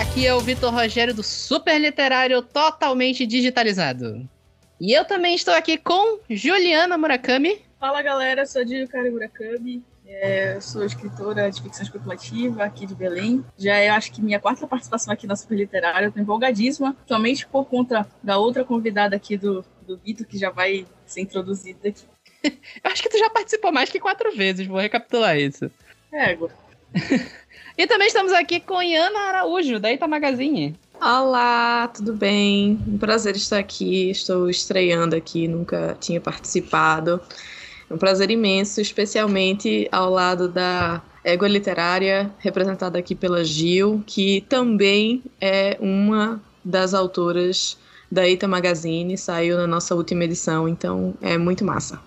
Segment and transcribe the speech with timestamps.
[0.00, 4.28] Aqui é o Vitor Rogério do Super Literário Totalmente Digitalizado.
[4.80, 7.60] E eu também estou aqui com Juliana Murakami.
[7.80, 9.82] Fala galera, sou a Yukari Murakami.
[10.06, 13.44] É, sou escritora de ficção especulativa aqui de Belém.
[13.58, 16.06] Já é, acho que minha quarta participação aqui na Super Literária.
[16.06, 20.50] Eu tô empolgadíssima, somente por conta da outra convidada aqui do, do Vitor, que já
[20.50, 22.04] vai ser introduzida aqui.
[22.44, 25.68] eu acho que tu já participou mais que quatro vezes, vou recapitular isso.
[26.12, 26.52] É, agora.
[27.78, 30.74] E também estamos aqui com Iana Araújo, da Ita Magazine.
[31.00, 32.76] Olá, tudo bem?
[32.88, 34.10] Um prazer estar aqui.
[34.10, 37.20] Estou estreando aqui, nunca tinha participado.
[37.88, 44.40] É um prazer imenso, especialmente ao lado da Égua Literária, representada aqui pela Gil, que
[44.48, 47.78] também é uma das autoras
[48.10, 52.00] da Ita Magazine, saiu na nossa última edição, então é muito massa.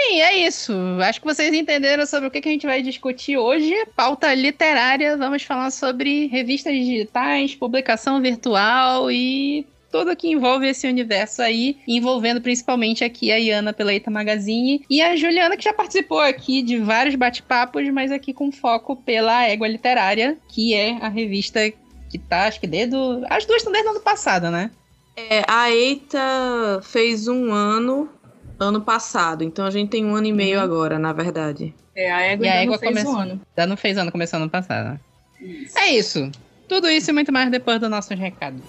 [0.00, 0.72] Sim, é isso.
[1.02, 3.74] Acho que vocês entenderam sobre o que a gente vai discutir hoje.
[3.96, 11.42] Pauta literária, vamos falar sobre revistas digitais, publicação virtual e tudo que envolve esse universo
[11.42, 16.20] aí, envolvendo principalmente aqui a Iana pela Eita Magazine e a Juliana, que já participou
[16.20, 21.60] aqui de vários bate-papos, mas aqui com foco pela Égua Literária, que é a revista
[22.08, 22.94] que tá, acho que desde.
[23.28, 24.70] As duas estão desde o ano passado, né?
[25.16, 28.08] É, a Eita fez um ano
[28.58, 29.44] ano passado.
[29.44, 30.64] Então a gente tem um ano e meio uhum.
[30.64, 31.74] agora, na verdade.
[31.94, 33.40] É, a égua, e a égua não fez começou, um ano.
[33.56, 35.00] Já não fez ano, começou ano passado.
[35.40, 35.78] Isso.
[35.78, 36.30] É isso.
[36.68, 38.62] Tudo isso e muito mais depois do nosso recado.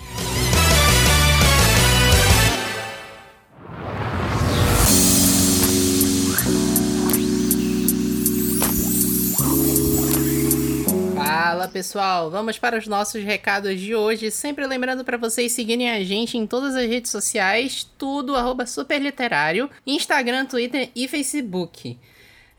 [11.42, 14.30] Fala pessoal, vamos para os nossos recados de hoje.
[14.30, 18.34] Sempre lembrando para vocês seguirem a gente em todas as redes sociais, tudo
[18.68, 21.98] superliterário, Instagram, Twitter e Facebook.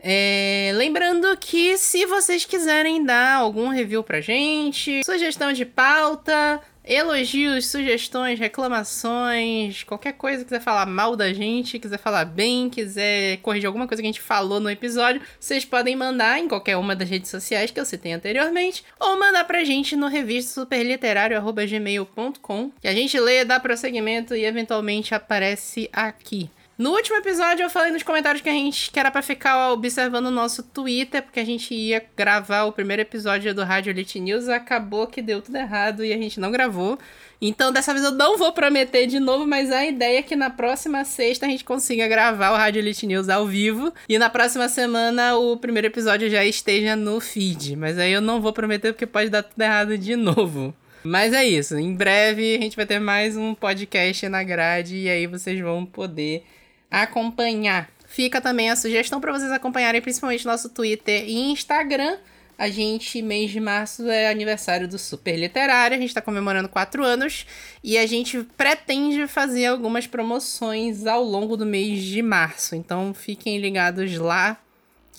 [0.03, 6.59] É, lembrando que se vocês quiserem dar algum review pra gente, sugestão de pauta,
[6.91, 13.69] elogios, sugestões, reclamações, qualquer coisa quiser falar mal da gente, quiser falar bem, quiser corrigir
[13.69, 17.09] alguma coisa que a gente falou no episódio, vocês podem mandar em qualquer uma das
[17.09, 22.93] redes sociais que eu citei anteriormente, ou mandar pra gente no revista superliterário@gmail.com, que a
[22.93, 26.51] gente lê, dá prosseguimento e eventualmente aparece aqui.
[26.81, 30.29] No último episódio eu falei nos comentários que a gente que era para ficar observando
[30.29, 34.49] o nosso Twitter, porque a gente ia gravar o primeiro episódio do Rádio Elite News,
[34.49, 36.99] acabou que deu tudo errado e a gente não gravou.
[37.39, 40.49] Então dessa vez eu não vou prometer de novo, mas a ideia é que na
[40.49, 44.67] próxima sexta a gente consiga gravar o Rádio Elite News ao vivo e na próxima
[44.67, 47.77] semana o primeiro episódio já esteja no feed.
[47.77, 50.75] Mas aí eu não vou prometer porque pode dar tudo errado de novo.
[51.05, 55.11] Mas é isso, em breve a gente vai ter mais um podcast na grade e
[55.11, 56.43] aí vocês vão poder
[56.91, 57.89] acompanhar.
[58.07, 62.19] Fica também a sugestão para vocês acompanharem principalmente nosso Twitter e Instagram.
[62.59, 65.97] A gente, mês de março, é aniversário do Super Literário.
[65.97, 67.47] A gente está comemorando quatro anos
[67.83, 72.75] e a gente pretende fazer algumas promoções ao longo do mês de março.
[72.75, 74.61] Então fiquem ligados lá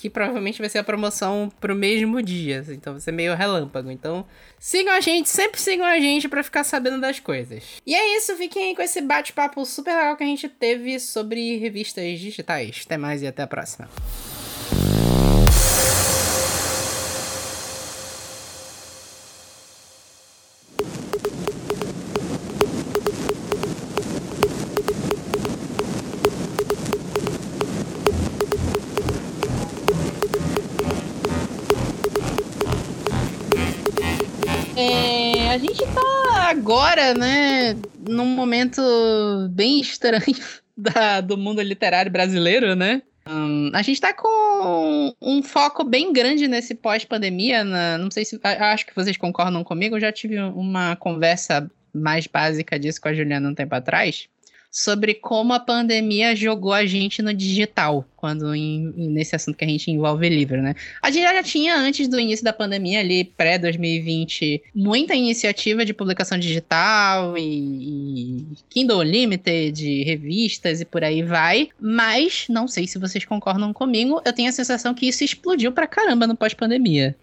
[0.02, 2.66] que provavelmente vai ser a promoção pro mesmo dia.
[2.70, 3.92] Então vai ser meio relâmpago.
[3.92, 4.26] Então
[4.60, 7.64] sigam a gente, sempre sigam a gente para ficar sabendo das coisas.
[7.86, 11.58] E é isso, fiquem aí com esse bate-papo super legal que a gente teve sobre
[11.58, 12.82] revistas digitais.
[12.84, 13.88] Até mais e até a próxima.
[36.72, 37.76] Agora, né,
[38.08, 38.82] num momento
[39.52, 40.24] bem estranho
[40.76, 43.02] da, do mundo literário brasileiro, né?
[43.28, 47.64] Um, a gente tá com um foco bem grande nesse pós-pandemia.
[47.98, 48.40] Não sei se.
[48.42, 49.96] Acho que vocês concordam comigo.
[49.96, 54.28] Eu já tive uma conversa mais básica disso com a Juliana um tempo atrás
[54.72, 59.68] sobre como a pandemia jogou a gente no digital, quando em, nesse assunto que a
[59.68, 60.74] gente envolve livro, né?
[61.02, 66.38] A gente já tinha, antes do início da pandemia, ali, pré-2020, muita iniciativa de publicação
[66.38, 73.26] digital e, e Kindle Limited, revistas e por aí vai, mas não sei se vocês
[73.26, 77.16] concordam comigo, eu tenho a sensação que isso explodiu pra caramba no pós-pandemia.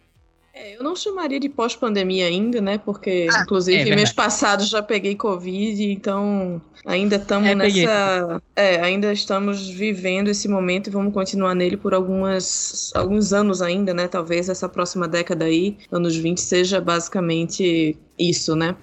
[0.60, 2.78] É, eu não chamaria de pós-pandemia ainda, né?
[2.78, 8.42] Porque, ah, inclusive, é mês passado já peguei Covid, então ainda estamos é, nessa.
[8.56, 13.94] É, ainda estamos vivendo esse momento e vamos continuar nele por algumas, alguns anos ainda,
[13.94, 14.08] né?
[14.08, 18.74] Talvez essa próxima década aí, anos 20, seja basicamente isso, né?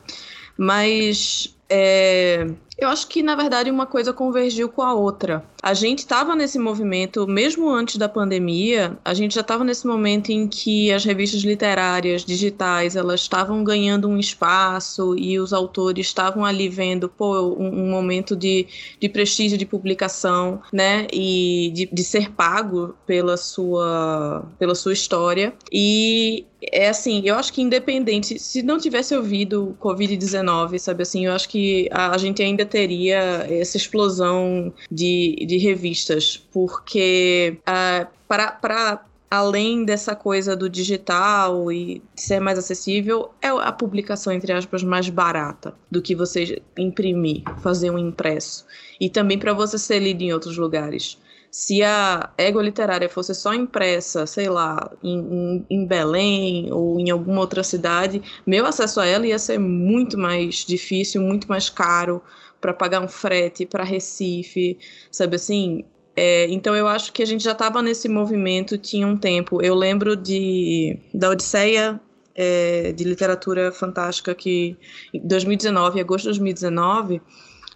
[0.57, 5.43] Mas é, eu acho que, na verdade, uma coisa convergiu com a outra.
[5.65, 10.29] A gente estava nesse movimento, mesmo antes da pandemia, a gente já estava nesse momento
[10.29, 16.45] em que as revistas literárias digitais elas estavam ganhando um espaço e os autores estavam
[16.45, 18.67] ali vendo, pô, um, um momento de,
[18.99, 25.51] de prestígio de publicação, né, e de, de ser pago pela sua, pela sua história.
[25.73, 31.25] E é assim, eu acho que independente, se não tivesse ouvido o Covid-19, sabe assim,
[31.25, 33.17] eu acho que a, a, gente ainda teria
[33.49, 42.01] essa explosão de, de revistas, porque uh, para, para além dessa coisa do digital e
[42.15, 47.89] ser mais acessível, é a publicação, entre aspas, mais barata do que você imprimir, fazer
[47.89, 48.65] um impresso.
[48.99, 51.17] E também para você ser lido em outros lugares
[51.55, 57.39] se a égua literária fosse só impressa, sei lá, em, em, Belém ou em alguma
[57.39, 62.21] outra cidade, meu acesso a ela ia ser muito mais difícil, muito mais caro
[62.59, 64.77] para pagar um frete para Recife,
[65.09, 65.85] sabe assim?
[66.13, 69.63] É, então eu acho que a gente já estava nesse movimento tinha um tempo.
[69.63, 72.01] Eu lembro de da Odisseia
[72.35, 74.75] é, de literatura fantástica que
[75.13, 77.21] em 2019, agosto de 2019,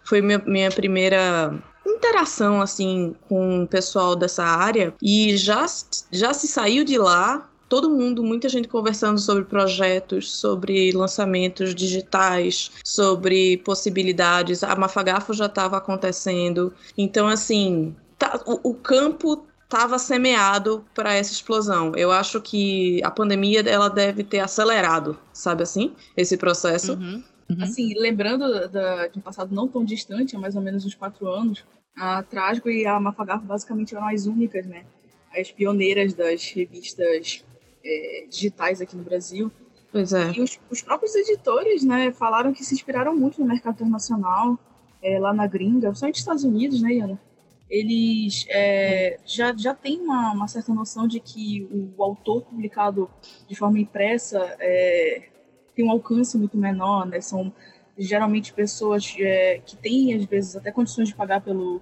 [0.04, 1.58] foi minha, minha primeira
[1.96, 5.66] interação assim com o pessoal dessa área e já,
[6.12, 12.72] já se saiu de lá todo mundo, muita gente conversando sobre projetos, sobre lançamentos digitais,
[12.84, 14.64] sobre possibilidades.
[14.64, 16.74] A Mafagafo já estava acontecendo.
[16.98, 21.96] Então, assim, tá, o, o campo estava semeado para essa explosão.
[21.96, 26.94] Eu acho que a pandemia ela deve ter acelerado, sabe assim, esse processo.
[26.94, 27.24] Uhum.
[27.50, 27.64] Uhum.
[27.64, 31.28] Assim, lembrando da, de um passado não tão distante, há mais ou menos uns quatro
[31.28, 31.64] anos,
[31.96, 34.86] a Trasgo e a Mafagafo basicamente eram as únicas, né?
[35.36, 37.44] As pioneiras das revistas
[37.84, 39.52] é, digitais aqui no Brasil.
[39.92, 40.32] Pois é.
[40.32, 44.58] E os, os, próprios editores, né, falaram que se inspiraram muito no mercado internacional,
[45.02, 47.20] é, lá na gringa, principalmente nos Estados Unidos, né, Iana?
[47.70, 53.10] Eles é, já, já têm uma, uma certa noção de que o autor publicado
[53.48, 55.30] de forma impressa é,
[55.76, 57.22] tem um alcance muito menor, né?
[57.22, 57.54] São
[58.04, 61.82] geralmente pessoas é, que têm, às vezes, até condições de pagar pelo,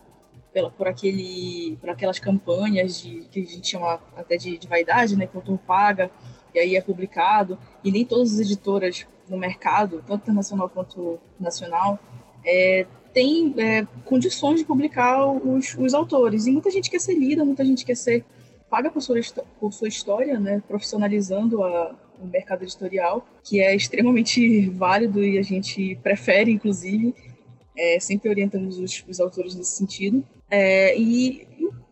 [0.52, 5.16] pela, por, aquele, por aquelas campanhas de, que a gente chama até de, de vaidade,
[5.16, 5.28] né?
[5.28, 6.10] Que o autor paga
[6.56, 7.58] e aí é publicado.
[7.84, 12.00] E nem todas as editoras no mercado, tanto internacional quanto nacional,
[12.44, 16.48] é, tem é, condições de publicar os, os autores.
[16.48, 18.26] E muita gente quer ser lida, muita gente quer ser
[18.70, 19.20] paga por sua,
[19.60, 20.62] por sua história, né?
[20.68, 27.14] Profissionalizando a, no mercado editorial, que é extremamente válido e a gente prefere, inclusive.
[27.78, 30.24] É, sempre orientamos os, os, autores nesse sentido.
[30.50, 31.48] É, e,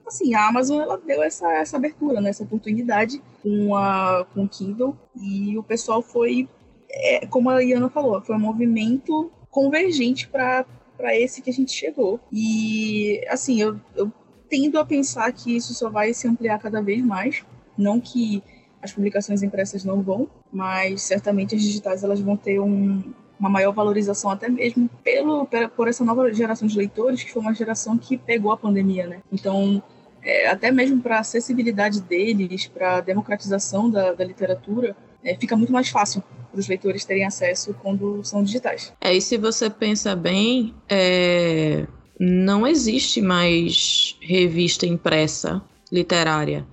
[0.08, 4.50] assim, a Amazon ela deu essa, essa abertura, né, essa oportunidade com, a, com o
[4.50, 6.50] Kindle e o pessoal foi,
[6.90, 10.66] é, como a Iana falou, foi um movimento convergente para
[11.14, 12.20] esse que a gente chegou.
[12.32, 14.12] E, assim, eu, eu
[14.50, 17.44] tendo a pensar que isso só vai se ampliar cada vez mais.
[17.78, 18.42] Não que
[18.82, 23.02] as publicações impressas não vão, mas certamente as digitais elas vão ter um,
[23.40, 27.54] uma maior valorização até mesmo pelo por essa nova geração de leitores que foi uma
[27.54, 29.22] geração que pegou a pandemia, né?
[29.32, 29.82] Então
[30.26, 35.90] é, até mesmo para acessibilidade deles, para democratização da, da literatura, é, fica muito mais
[35.90, 38.92] fácil para os leitores terem acesso quando são digitais.
[39.02, 41.86] É, e se você pensa bem, é,
[42.20, 46.66] não existe mais revista impressa literária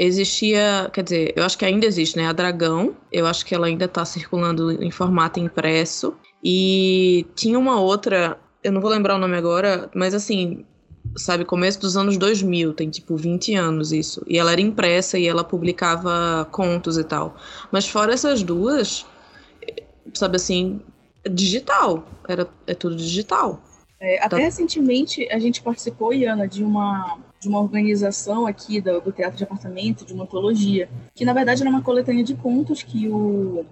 [0.00, 2.26] existia, quer dizer, eu acho que ainda existe, né?
[2.26, 6.16] A Dragão, eu acho que ela ainda está circulando em formato impresso.
[6.42, 10.64] E tinha uma outra, eu não vou lembrar o nome agora, mas assim,
[11.16, 14.24] sabe, começo dos anos 2000, tem tipo 20 anos isso.
[14.26, 17.36] E ela era impressa e ela publicava contos e tal.
[17.70, 19.04] Mas fora essas duas,
[20.14, 20.80] sabe assim,
[21.30, 23.62] digital, era é tudo digital.
[24.00, 24.36] É, até tá.
[24.38, 29.44] recentemente a gente participou, Iana, de uma de uma organização aqui do, do, Teatro de
[29.44, 33.64] Apartamento, de uma antologia, que na verdade era uma coletânea de contos que o,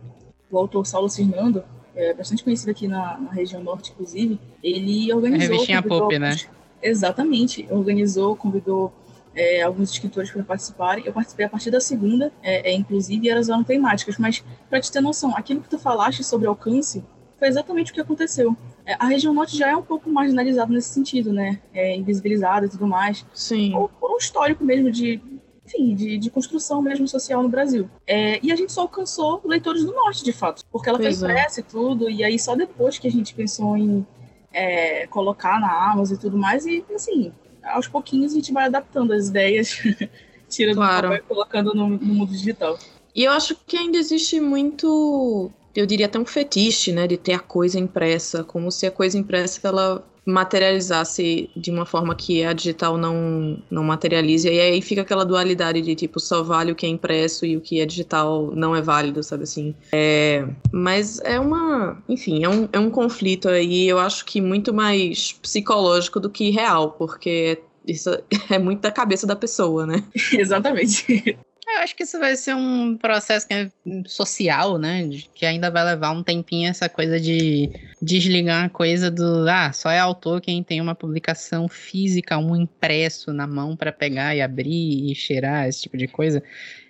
[0.51, 1.63] o autor Saulo Cirnando,
[1.95, 5.47] é bastante conhecido aqui na, na região norte, inclusive, ele organizou.
[5.47, 6.37] A revistinha Pop, né?
[6.81, 8.93] Exatamente, organizou, convidou
[9.35, 11.05] é, alguns escritores para participarem.
[11.05, 14.17] Eu participei a partir da segunda, é, é, inclusive, e elas eram temáticas.
[14.17, 17.05] Mas, para te ter noção, aquilo que tu falaste sobre alcance
[17.39, 18.57] foi exatamente o que aconteceu.
[18.88, 21.61] É, a região norte já é um pouco marginalizada nesse sentido, né?
[21.75, 23.26] É invisibilizada e tudo mais.
[23.35, 23.73] Sim.
[23.73, 25.21] Por, por um histórico mesmo de,
[25.66, 27.90] enfim, de, de construção mesmo social no Brasil.
[28.07, 31.28] É, e a gente só alcançou leitores do norte, de fato, porque ela pois foi
[31.28, 31.62] impressa é.
[31.62, 34.07] e tudo, e aí só depois que a gente pensou em
[34.50, 37.30] é, colocar na Amazon e tudo mais, e assim,
[37.62, 39.83] aos pouquinhos a gente vai adaptando as ideias,
[40.49, 41.12] tirando claro.
[41.12, 42.78] e colocando no, no mundo digital.
[43.14, 47.32] E eu acho que ainda existe muito eu diria até um fetiche, né, de ter
[47.32, 52.52] a coisa impressa, como se a coisa impressa ela materializasse de uma forma que a
[52.52, 54.47] digital não, não materialize.
[54.47, 57.62] E aí fica aquela dualidade de tipo, só vale o que é impresso e o
[57.62, 59.75] que é digital não é válido, sabe assim?
[59.90, 62.02] É, mas é uma.
[62.06, 66.50] Enfim, é um, é um conflito aí, eu acho que muito mais psicológico do que
[66.50, 68.11] real, porque isso
[68.50, 70.04] é muito da cabeça da pessoa, né?
[70.32, 71.38] Exatamente.
[71.78, 73.70] Eu acho que isso vai ser um processo é
[74.04, 75.08] social, né?
[75.32, 77.70] Que ainda vai levar um tempinho essa coisa de
[78.02, 83.32] desligar a coisa do ah, só é autor quem tem uma publicação física, um impresso
[83.32, 86.42] na mão para pegar e abrir e cheirar, esse tipo de coisa.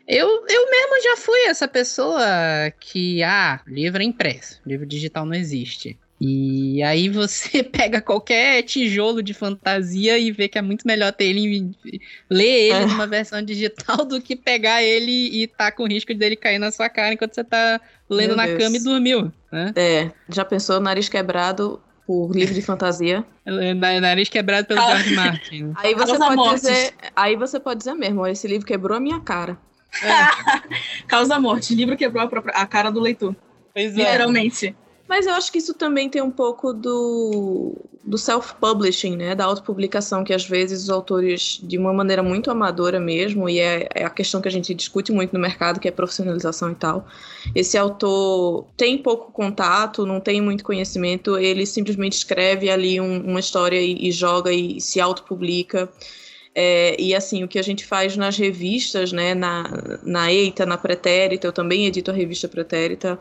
[0.07, 2.25] Eu, eu mesmo já fui essa pessoa
[2.81, 5.99] que, ah, livro é impresso, livro digital não existe.
[6.21, 11.27] E aí você pega qualquer tijolo de fantasia e vê que é muito melhor ter
[11.27, 11.71] ele
[12.29, 12.87] ler ele é.
[12.87, 16.89] numa versão digital do que pegar ele e tá com risco dele cair na sua
[16.89, 18.59] cara enquanto você tá lendo Meu na Deus.
[18.59, 19.73] cama e dormiu, né?
[19.77, 23.25] É, já pensou nariz quebrado por livro de fantasia?
[24.01, 24.97] Nariz quebrado pelo ah.
[24.97, 25.73] George Martin.
[25.77, 26.63] Aí você pode mortes.
[26.63, 29.59] dizer, aí você pode dizer mesmo, esse livro quebrou a minha cara.
[30.03, 31.05] É.
[31.07, 33.37] Causa morte, livro quebrou a, própria, a cara do leitor.
[33.75, 33.97] Pois é.
[33.97, 34.75] Literalmente.
[35.09, 37.75] Mas eu acho que isso também tem um pouco do,
[38.05, 39.35] do self-publishing, né?
[39.35, 43.89] Da autopublicação, que às vezes os autores, de uma maneira muito amadora mesmo, e é,
[43.95, 47.07] é, a questão que a gente discute muito no mercado, que é profissionalização e tal.
[47.55, 53.41] Esse autor tem pouco contato, não tem muito conhecimento, ele simplesmente escreve ali um, uma
[53.41, 55.89] história e, e joga e se autopublica.
[56.55, 59.65] É, e assim, o que a gente faz nas revistas, né, na,
[60.03, 63.19] na EITA, na Pretérita, eu também edito a revista Pretérita,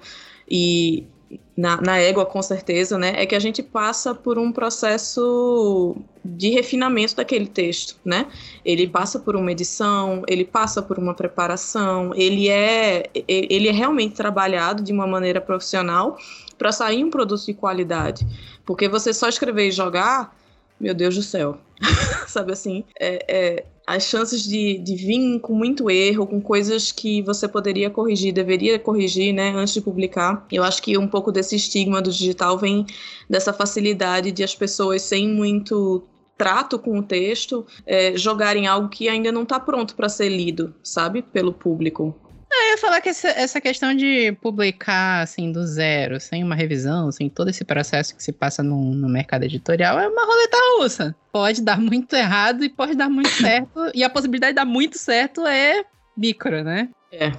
[0.50, 1.06] e
[1.56, 3.14] na, na égua, com certeza, né?
[3.18, 8.28] É que a gente passa por um processo de refinamento daquele texto, né?
[8.64, 14.16] Ele passa por uma edição, ele passa por uma preparação, ele é, ele é realmente
[14.16, 16.18] trabalhado de uma maneira profissional
[16.58, 18.26] para sair um produto de qualidade.
[18.66, 20.36] Porque você só escrever e jogar,
[20.80, 21.58] meu Deus do céu,
[22.28, 22.84] sabe assim?
[23.00, 27.90] É, é, as chances de, de vir com muito erro, com coisas que você poderia
[27.90, 30.46] corrigir, deveria corrigir, né, antes de publicar.
[30.52, 32.86] Eu acho que um pouco desse estigma do digital vem
[33.30, 36.04] dessa facilidade de as pessoas sem muito
[36.38, 40.76] trato com o texto é, jogarem algo que ainda não está pronto para ser lido,
[40.84, 42.14] sabe, pelo público.
[42.58, 47.12] Eu ia falar que essa, essa, questão de publicar assim do zero, sem uma revisão,
[47.12, 51.16] sem todo esse processo que se passa no, no mercado editorial, é uma roleta russa.
[51.32, 53.92] Pode dar muito errado e pode dar muito certo.
[53.94, 55.86] e a possibilidade de dar muito certo é
[56.16, 56.90] micro, né?
[57.12, 57.32] É.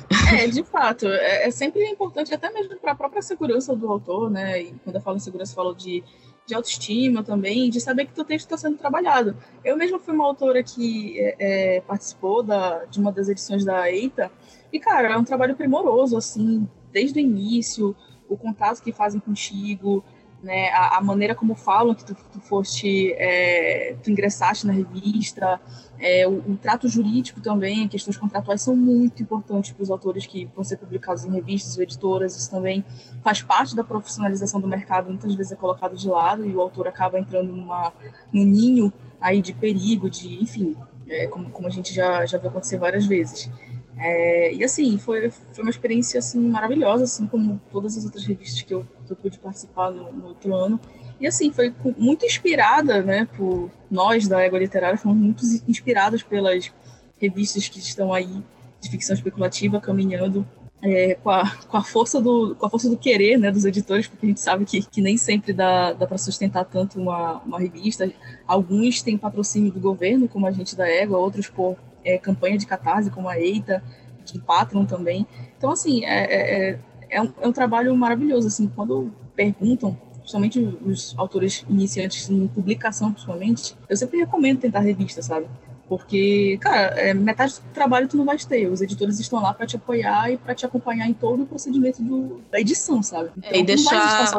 [0.44, 1.06] é, de fato.
[1.08, 4.62] É, é sempre importante, até mesmo para a própria segurança do autor, né?
[4.62, 6.02] E quando eu falo em segurança, eu falo de,
[6.46, 9.36] de autoestima também, de saber que o texto está sendo trabalhado.
[9.62, 13.90] Eu mesma fui uma autora que é, é, participou da, de uma das edições da
[13.90, 14.30] EITA,
[14.72, 17.96] e, cara, é um trabalho primoroso, assim, desde o início,
[18.28, 20.04] o contato que fazem contigo,
[20.42, 25.60] né, a, a maneira como falam que tu, tu foste, é, tu ingressaste na revista,
[25.98, 30.48] é, o, o, trato jurídico também, questões contratuais são muito importantes para os autores que
[30.54, 32.84] vão ser publicados em revistas ou editoras, isso também
[33.22, 36.86] faz parte da profissionalização do mercado, muitas vezes é colocado de lado e o autor
[36.86, 37.92] acaba entrando numa,
[38.32, 40.76] num ninho aí de perigo, de, enfim,
[41.08, 43.50] é, como, como a gente já, já viu acontecer várias vezes.
[43.98, 48.62] É, e assim, foi, foi uma experiência assim, maravilhosa, assim como todas as outras revistas
[48.62, 50.80] que eu, que eu pude participar no, no, outro ano.
[51.20, 56.72] E assim, foi muito inspirada, né, por nós da Égua Literária, fomos muito inspirados pelas
[57.20, 58.42] revistas que estão aí
[58.80, 60.46] de ficção especulativa caminhando
[60.80, 64.06] é, com, a, com, a força do, com a força do querer né, dos editores,
[64.06, 67.58] porque a gente sabe que, que nem sempre dá, dá para sustentar tanto uma, uma
[67.58, 68.08] revista.
[68.46, 72.66] Alguns têm patrocínio do governo, como a gente da Égua, outros por é, campanha de
[72.66, 73.82] catarse, como a EITA,
[74.24, 75.26] de Patron também.
[75.56, 76.78] Então, assim, é, é, é,
[77.10, 78.48] é, um, é um trabalho maravilhoso.
[78.48, 85.22] Assim, quando perguntam, principalmente os autores iniciantes em publicação, principalmente, eu sempre recomendo tentar revista,
[85.22, 85.46] sabe?
[85.88, 88.70] Porque, cara, é, metade do trabalho tu não vai ter.
[88.70, 92.02] Os editores estão lá para te apoiar e para te acompanhar em todo o procedimento
[92.02, 93.30] do, da edição, sabe?
[93.38, 94.30] Então, e deixar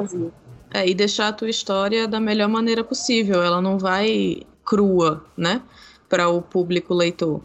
[0.72, 3.42] é, e deixar a tua história da melhor maneira possível.
[3.42, 5.64] Ela não vai crua, né?
[6.10, 7.42] Para o público leitor.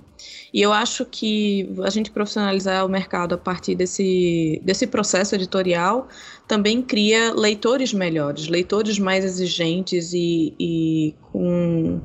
[0.52, 6.08] E eu acho que a gente profissionalizar o mercado a partir desse, desse processo editorial
[6.48, 12.00] também cria leitores melhores, leitores mais exigentes e, e com,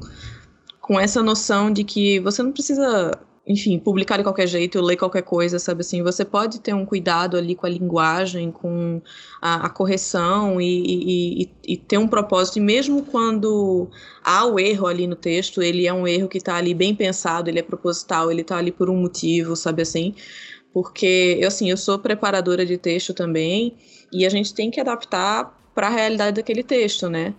[0.82, 3.12] com essa noção de que você não precisa
[3.50, 7.36] enfim, publicar de qualquer jeito, ler qualquer coisa, sabe assim, você pode ter um cuidado
[7.36, 9.02] ali com a linguagem, com
[9.42, 13.90] a, a correção e, e, e, ter um propósito, e mesmo quando
[14.24, 17.50] há o erro ali no texto, ele é um erro que está ali bem pensado,
[17.50, 20.14] ele é proposital, ele está ali por um motivo, sabe assim,
[20.72, 23.76] porque, eu, assim, eu sou preparadora de texto também,
[24.14, 27.34] e a gente tem que adaptar para a realidade daquele texto, né,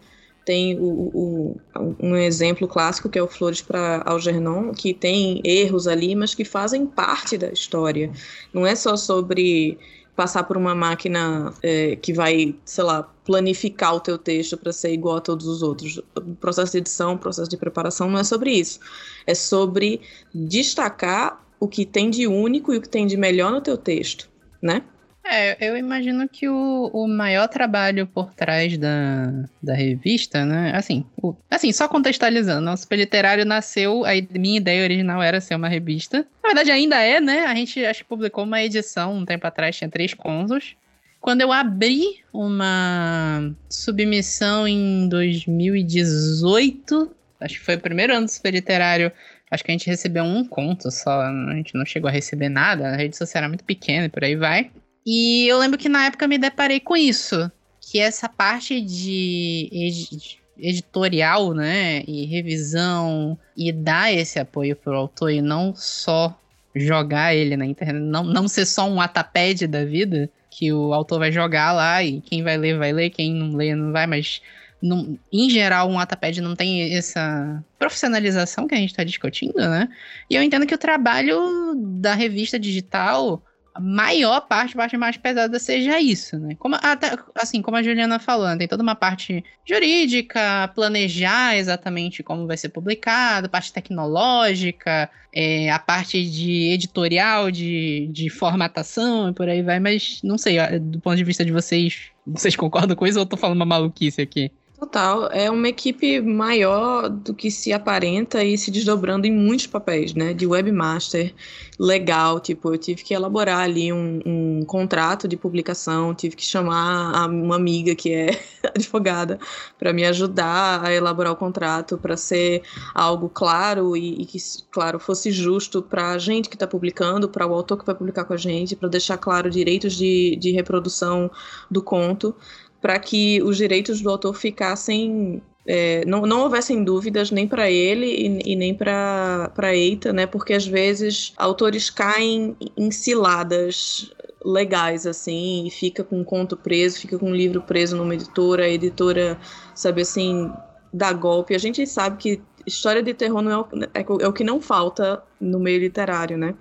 [0.44, 1.60] tem o, o,
[2.00, 6.44] um exemplo clássico que é o Flores para Algernon, que tem erros ali, mas que
[6.44, 8.10] fazem parte da história.
[8.52, 9.78] Não é só sobre
[10.16, 14.92] passar por uma máquina é, que vai, sei lá, planificar o teu texto para ser
[14.92, 15.98] igual a todos os outros.
[16.14, 18.80] O processo de edição, o processo de preparação não é sobre isso.
[19.26, 20.00] É sobre
[20.34, 24.28] destacar o que tem de único e o que tem de melhor no teu texto,
[24.60, 24.82] né?
[25.24, 30.72] É, eu imagino que o, o maior trabalho por trás da, da revista, né?
[30.74, 35.54] Assim, o, assim, só contextualizando, o Super Literário nasceu, a minha ideia original era ser
[35.54, 36.26] uma revista.
[36.42, 37.44] Na verdade, ainda é, né?
[37.44, 40.74] A gente acho que publicou uma edição um tempo atrás, tinha três contos.
[41.20, 48.54] Quando eu abri uma submissão em 2018, acho que foi o primeiro ano do Super
[48.54, 49.12] Literário,
[49.50, 52.88] acho que a gente recebeu um conto só, a gente não chegou a receber nada,
[52.88, 54.70] a rede social era muito pequena e por aí vai.
[55.04, 60.40] E eu lembro que na época me deparei com isso, que essa parte de ed
[60.62, 66.38] editorial, né, e revisão e dar esse apoio pro autor e não só
[66.74, 71.18] jogar ele na internet, não, não ser só um ataped da vida que o autor
[71.18, 74.42] vai jogar lá e quem vai ler vai ler, quem não lê não vai, mas
[74.82, 79.88] não, em geral um ataped não tem essa profissionalização que a gente está discutindo, né?
[80.28, 83.42] E eu entendo que o trabalho da revista digital
[83.74, 86.56] a maior parte, a parte mais pesada seja isso, né?
[86.58, 88.56] Como, até, assim, como a Juliana né?
[88.58, 95.78] tem toda uma parte jurídica, planejar exatamente como vai ser publicado, parte tecnológica, é, a
[95.78, 101.16] parte de editorial, de, de formatação e por aí vai, mas não sei, do ponto
[101.16, 104.50] de vista de vocês, vocês concordam com isso ou eu tô falando uma maluquice aqui?
[104.80, 110.14] Total, é uma equipe maior do que se aparenta e se desdobrando em muitos papéis,
[110.14, 110.32] né?
[110.32, 111.34] De webmaster,
[111.78, 117.28] legal, tipo, eu tive que elaborar ali um, um contrato de publicação, tive que chamar
[117.28, 118.40] uma amiga que é
[118.74, 119.38] advogada
[119.78, 122.62] para me ajudar a elaborar o contrato, para ser
[122.94, 124.38] algo claro e, e, que,
[124.70, 128.24] claro, fosse justo para a gente que está publicando, para o autor que vai publicar
[128.24, 131.30] com a gente, para deixar claro direitos de, de reprodução
[131.70, 132.34] do conto
[132.80, 138.06] para que os direitos do autor ficassem é, não, não houvessem dúvidas nem para ele
[138.06, 140.26] e, e nem para Eita, né?
[140.26, 144.10] Porque às vezes autores caem em ciladas
[144.44, 148.64] legais, assim, e fica com um conto preso, fica com um livro preso numa editora,
[148.64, 149.38] a editora,
[149.74, 150.50] sabe assim,
[150.92, 151.54] dá golpe.
[151.54, 154.60] A gente sabe que história de terror não é o, é, é o que não
[154.60, 156.54] falta no meio literário, né?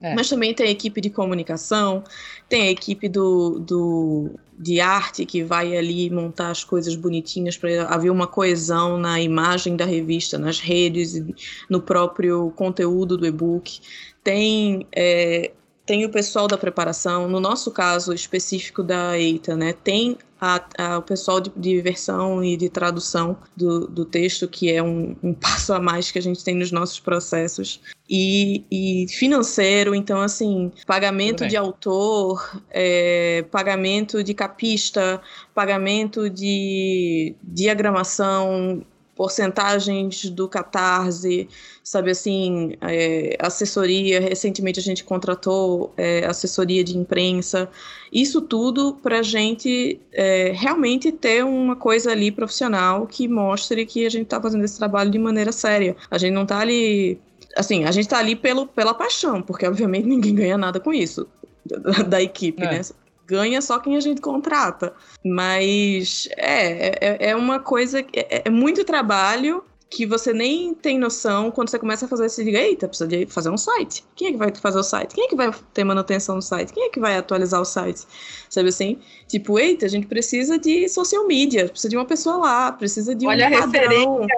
[0.00, 0.14] É.
[0.14, 2.04] Mas também tem a equipe de comunicação,
[2.48, 7.84] tem a equipe do, do, de arte que vai ali montar as coisas bonitinhas para
[7.86, 11.22] haver uma coesão na imagem da revista, nas redes,
[11.68, 13.80] no próprio conteúdo do e-book.
[14.22, 15.52] Tem é,
[15.86, 20.98] tem o pessoal da preparação, no nosso caso específico da EITA, né, tem a, a,
[20.98, 25.32] o pessoal de, de versão e de tradução do, do texto, que é um, um,
[25.34, 30.70] passo a mais que a gente tem nos nossos processos, e, e financeiro, então, assim,
[30.86, 35.20] pagamento de autor, é, pagamento de capista,
[35.54, 41.48] pagamento de diagramação, porcentagens do Catarse,
[41.82, 47.68] sabe assim, é, assessoria, recentemente a gente contratou é, assessoria de imprensa,
[48.12, 54.04] isso tudo para a gente é, realmente ter uma coisa ali profissional que mostre que
[54.04, 55.96] a gente está fazendo esse trabalho de maneira séria.
[56.10, 57.18] A gente não está ali,
[57.56, 61.26] assim, a gente está ali pelo, pela paixão, porque obviamente ninguém ganha nada com isso
[61.64, 62.70] da, da equipe, é.
[62.70, 62.80] né?
[63.26, 64.92] Ganha só quem a gente contrata.
[65.24, 68.00] Mas é, é, é uma coisa.
[68.12, 72.42] É, é muito trabalho que você nem tem noção quando você começa a fazer esse
[72.42, 74.04] diga, eita, precisa de fazer um site.
[74.16, 75.14] Quem é que vai fazer o site?
[75.14, 76.72] Quem é que vai ter manutenção do site?
[76.72, 78.02] Quem é que vai atualizar o site?
[78.50, 78.98] Sabe assim?
[79.28, 83.24] Tipo, eita, a gente precisa de social media, precisa de uma pessoa lá, precisa de
[83.24, 84.22] um Olha padrão.
[84.22, 84.34] a referência!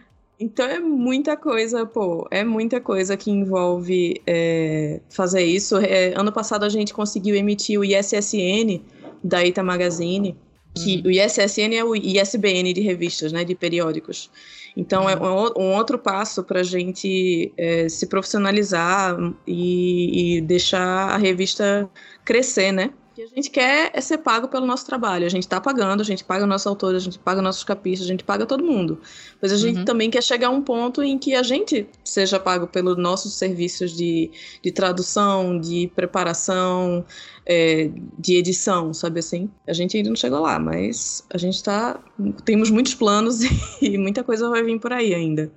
[0.40, 5.76] Então é muita coisa, pô, é muita coisa que envolve é, fazer isso.
[5.76, 8.80] É, ano passado a gente conseguiu emitir o ISSN
[9.22, 10.34] da Ita Magazine,
[10.74, 11.08] que uhum.
[11.08, 14.30] o ISSN é o ISBN de revistas, né, de periódicos.
[14.74, 15.26] Então é uhum.
[15.26, 21.18] é um, um, outro passo para a gente é, se profissionalizar e, e deixar a
[21.18, 21.90] revista
[22.24, 22.94] crescer, né?
[23.20, 25.26] Que a gente quer é ser pago pelo nosso trabalho.
[25.26, 28.10] A gente está pagando, a gente paga nossos autores, a gente paga nossos capistas, a
[28.10, 29.00] gente paga todo mundo.
[29.40, 29.84] Mas a gente uhum.
[29.84, 33.92] também quer chegar a um ponto em que a gente seja pago pelos nossos serviços
[33.92, 34.30] de,
[34.62, 37.04] de tradução, de preparação,
[37.44, 39.50] é, de edição, sabe assim?
[39.66, 42.00] A gente ainda não chegou lá, mas a gente está.
[42.44, 43.40] Temos muitos planos
[43.82, 45.52] e muita coisa vai vir por aí ainda.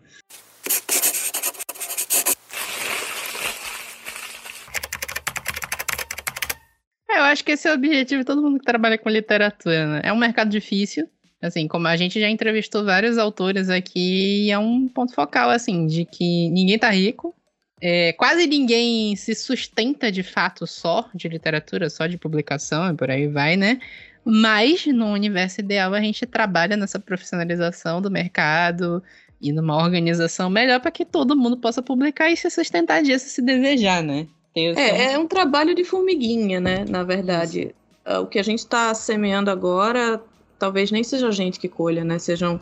[7.33, 10.01] Acho que esse é o objetivo de todo mundo que trabalha com literatura, né?
[10.03, 11.09] É um mercado difícil.
[11.41, 16.05] Assim, como a gente já entrevistou vários autores aqui, é um ponto focal, assim, de
[16.05, 17.35] que ninguém tá rico.
[17.81, 23.11] É, quase ninguém se sustenta de fato só de literatura, só de publicação e por
[23.11, 23.79] aí vai, né?
[24.23, 29.03] Mas no universo ideal a gente trabalha nessa profissionalização do mercado
[29.41, 33.41] e numa organização melhor para que todo mundo possa publicar e se sustentar disso se
[33.41, 34.27] desejar, né?
[34.55, 36.85] É, é um trabalho de formiguinha, né?
[36.87, 37.61] Na verdade.
[37.61, 37.73] Isso.
[38.05, 40.21] Ah, o que a gente está semeando agora
[40.59, 42.17] talvez nem seja a gente que colha, né?
[42.19, 42.57] Sejam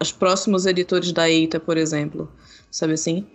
[0.00, 2.30] os próximos editores da EITA, por exemplo.
[2.70, 3.26] Sabe assim?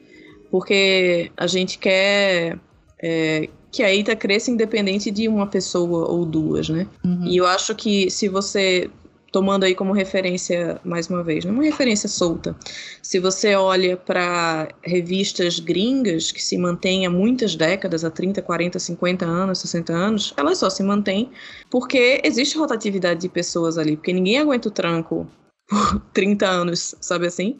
[0.50, 2.58] Porque a gente quer
[3.02, 6.88] é, que a EITA cresça independente de uma pessoa ou duas, né?
[7.04, 7.26] Uhum.
[7.28, 8.90] E eu acho que se você
[9.32, 12.56] tomando aí como referência, mais uma vez, não uma referência solta.
[13.02, 18.80] Se você olha para revistas gringas que se mantêm há muitas décadas, há 30, 40,
[18.80, 21.32] 50 anos, 60 anos, elas só se mantêm
[21.70, 25.28] porque existe rotatividade de pessoas ali, porque ninguém aguenta o tranco
[25.68, 27.60] por 30 anos, sabe assim?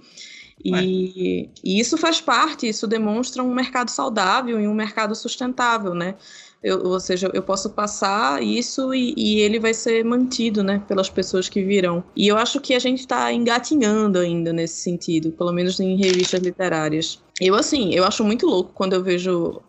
[0.64, 6.16] E, e, isso faz parte, isso demonstra um mercado saudável e um mercado sustentável, né?
[6.64, 11.10] Eu, ou seja, eu posso passar isso e, e, ele vai ser mantido, né, pelas
[11.10, 12.04] pessoas que virão.
[12.16, 16.42] E eu acho que a gente está engatinhando ainda nesse sentido, pelo menos em revistas
[16.42, 17.22] literárias.
[17.40, 19.62] Eu, assim, eu acho muito louco quando eu vejo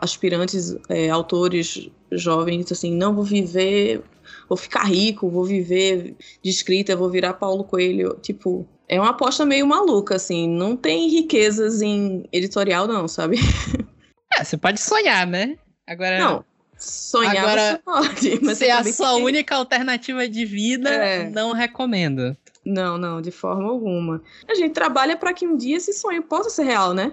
[0.00, 4.02] aspirantes, é, autores jovens, assim, não vou viver,
[4.48, 8.16] vou ficar rico, vou viver de escrita, vou virar Paulo Coelho.
[8.22, 10.48] Tipo, é uma aposta meio maluca, assim.
[10.48, 13.38] Não tem riquezas em editorial, não, sabe?
[14.38, 15.56] É, você pode sonhar, né?
[15.86, 16.18] Agora.
[16.18, 16.44] Não.
[16.78, 19.24] Sonhar agora, pode, mas ser a sua tem...
[19.24, 21.30] única alternativa de vida, é.
[21.30, 22.36] não recomendo.
[22.66, 24.20] Não, não, de forma alguma.
[24.46, 27.12] A gente trabalha para que um dia esse sonho possa ser real, né?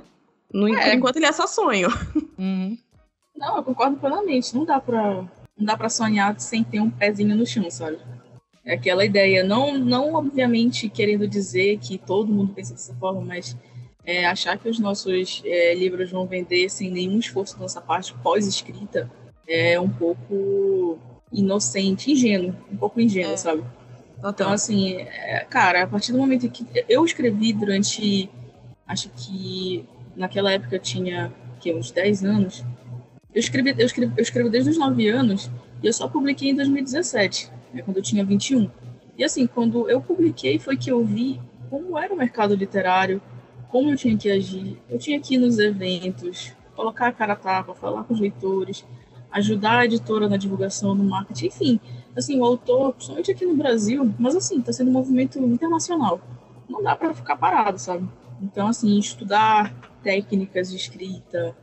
[0.51, 0.83] No, é.
[0.83, 1.87] Por enquanto ele é só sonho.
[2.37, 2.77] Uhum.
[3.35, 4.53] Não, eu concordo plenamente.
[4.55, 5.23] Não dá pra,
[5.57, 7.99] não dá pra sonhar sem ter um pezinho no chão, sabe?
[8.65, 9.43] É aquela ideia.
[9.43, 13.55] Não, não obviamente querendo dizer que todo mundo pensa dessa forma, mas
[14.05, 18.13] é, achar que os nossos é, livros vão vender sem nenhum esforço da nossa parte
[18.15, 19.09] pós-escrita
[19.47, 20.97] é um pouco
[21.31, 23.37] inocente, ingênuo, um pouco ingênuo, é.
[23.37, 23.63] sabe?
[24.23, 28.29] Então, assim, é, cara, a partir do momento que eu escrevi durante,
[28.87, 29.85] acho que
[30.15, 32.63] naquela época eu tinha que, uns 10 anos,
[33.33, 35.49] eu escrevi, eu, escrevi, eu escrevo desde os 9 anos
[35.81, 38.69] e eu só publiquei em 2017, né, quando eu tinha 21.
[39.17, 43.21] E assim, quando eu publiquei foi que eu vi como era o mercado literário,
[43.73, 44.79] como eu tinha que agir.
[44.87, 48.85] Eu tinha que ir nos eventos, colocar a cara a tapa, falar com os leitores,
[49.31, 51.79] ajudar a editora na divulgação, no marketing, enfim.
[52.15, 56.21] Assim, o autor, principalmente aqui no Brasil, mas assim, está sendo um movimento internacional.
[56.69, 58.07] Não dá para ficar parado, sabe?
[58.39, 61.57] Então, assim, estudar técnicas de escrita,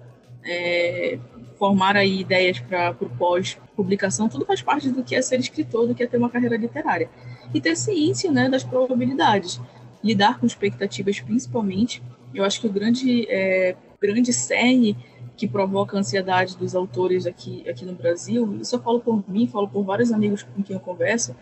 [0.44, 1.16] é,
[1.56, 5.94] formar aí ideias para o pós-publicação, tudo faz parte do que é ser escritor, do
[5.94, 7.08] que é ter uma carreira literária.
[7.54, 9.60] E ter ciência né, das probabilidades
[10.02, 12.02] lidar com expectativas principalmente.
[12.34, 14.96] Eu acho que o grande, é, grande cerne
[15.36, 19.46] que provoca a ansiedade dos autores aqui, aqui no Brasil, isso eu falo por mim,
[19.46, 21.34] falo por vários amigos com quem eu converso,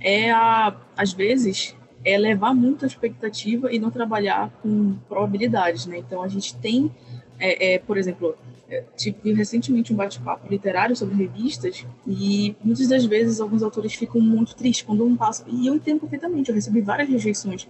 [0.00, 5.98] é, a, às vezes, é levar muito a expectativa e não trabalhar com probabilidades, né?
[5.98, 6.90] Então, a gente tem,
[7.38, 8.36] é, é, por exemplo,
[8.68, 14.20] é, tive recentemente um bate-papo literário sobre revistas e muitas das vezes alguns autores ficam
[14.20, 17.68] muito tristes quando um passa, e eu entendo perfeitamente, eu recebi várias rejeições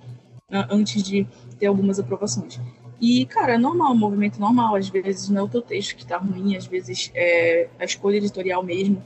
[0.50, 1.26] antes de
[1.58, 2.60] ter algumas aprovações.
[3.00, 4.76] E, cara, é normal, um movimento normal.
[4.76, 8.16] Às vezes não é o teu texto que tá ruim, às vezes é a escolha
[8.16, 9.02] editorial mesmo.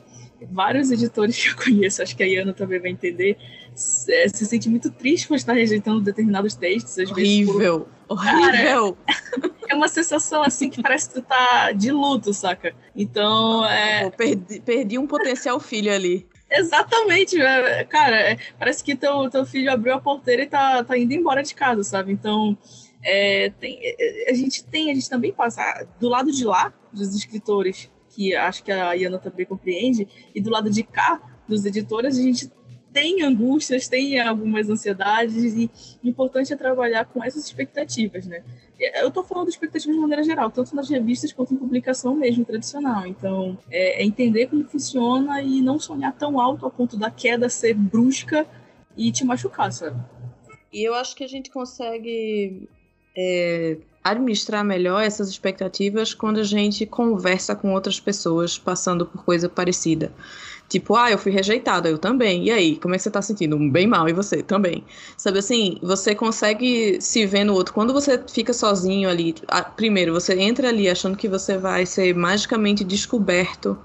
[0.52, 3.36] Vários editores que eu conheço, acho que a Iana também vai entender,
[3.74, 6.98] se, se sente muito triste por estar rejeitando determinados textos.
[6.98, 8.14] Às horrível, vezes, por...
[8.14, 8.96] horrível.
[8.96, 12.74] Cara, é uma sensação assim que parece que tu tá de luto, saca?
[12.94, 14.10] Então, é...
[14.10, 16.26] perdi, perdi um potencial filho ali.
[16.50, 20.96] Exatamente, é, cara, é, parece que teu, teu filho abriu a porteira e tá, tá
[20.96, 22.12] indo embora de casa, sabe?
[22.12, 22.56] Então,
[23.02, 23.78] é, tem,
[24.28, 28.64] a gente tem, a gente também passa do lado de lá, dos escritores, que acho
[28.64, 32.50] que a Iana também compreende, e do lado de cá, dos editores, a gente
[32.92, 35.70] tem angústias, tem algumas ansiedades, e
[36.02, 38.42] o importante é trabalhar com essas expectativas, né?
[39.00, 42.44] Eu estou falando de expectativas de maneira geral, tanto nas revistas quanto em publicação mesmo,
[42.44, 43.06] tradicional.
[43.06, 47.48] Então, é, é entender como funciona e não sonhar tão alto a ponto da queda
[47.48, 48.46] ser brusca
[48.96, 50.00] e te machucar, sabe?
[50.72, 52.68] E eu acho que a gente consegue
[53.16, 59.48] é, administrar melhor essas expectativas quando a gente conversa com outras pessoas passando por coisa
[59.48, 60.12] parecida.
[60.68, 62.44] Tipo, ah, eu fui rejeitada, eu também.
[62.44, 63.58] E aí, como é que você tá sentindo?
[63.70, 64.84] Bem mal, e você também.
[65.16, 67.72] Sabe assim, você consegue se ver no outro.
[67.72, 69.34] Quando você fica sozinho ali,
[69.76, 73.78] primeiro, você entra ali achando que você vai ser magicamente descoberto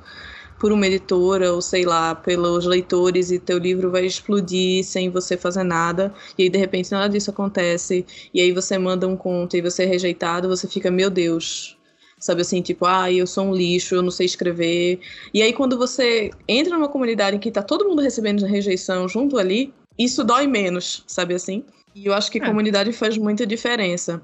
[0.60, 5.36] por uma editora ou sei lá, pelos leitores e teu livro vai explodir sem você
[5.36, 6.14] fazer nada.
[6.38, 8.06] E aí de repente nada disso acontece.
[8.34, 11.78] E aí você manda um conto e você é rejeitado, você fica, meu Deus,
[12.24, 15.02] sabe assim, tipo, ah, eu sou um lixo, eu não sei escrever.
[15.34, 19.38] E aí quando você entra numa comunidade em que tá todo mundo recebendo rejeição junto
[19.38, 21.66] ali, isso dói menos, sabe assim?
[21.94, 22.46] E eu acho que é.
[22.46, 24.22] comunidade faz muita diferença.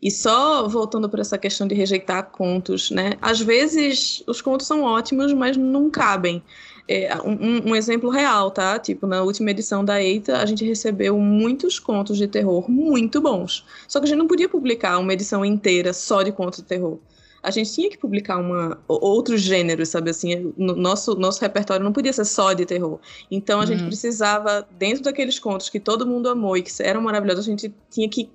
[0.00, 3.12] E só voltando para essa questão de rejeitar contos, né?
[3.20, 6.42] Às vezes os contos são ótimos, mas não cabem.
[6.88, 8.78] É, um, um, exemplo real, tá?
[8.78, 13.64] Tipo, na última edição da Eita, a gente recebeu muitos contos de terror muito bons.
[13.86, 16.98] Só que a gente não podia publicar uma edição inteira só de contos de terror.
[17.42, 20.52] A gente tinha que publicar uma, outros gêneros, sabe assim?
[20.56, 23.00] Nosso, nosso repertório não podia ser só de terror.
[23.30, 23.66] Então a uhum.
[23.66, 27.74] gente precisava, dentro daqueles contos que todo mundo amou e que eram maravilhosos, a gente
[27.90, 28.30] tinha que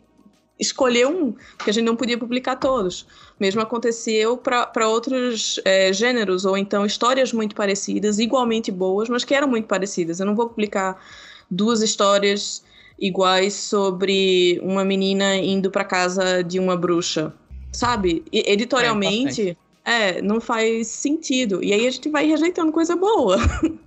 [0.60, 3.06] escolher um, porque a gente não podia publicar todos.
[3.40, 9.34] Mesmo aconteceu para outros é, gêneros, ou então histórias muito parecidas, igualmente boas, mas que
[9.34, 10.20] eram muito parecidas.
[10.20, 11.02] Eu não vou publicar
[11.50, 12.64] duas histórias
[13.00, 17.34] iguais sobre uma menina indo para casa de uma bruxa.
[17.72, 18.24] Sabe?
[18.32, 21.64] Editorialmente, é, é, não faz sentido.
[21.64, 23.38] E aí a gente vai rejeitando coisa boa.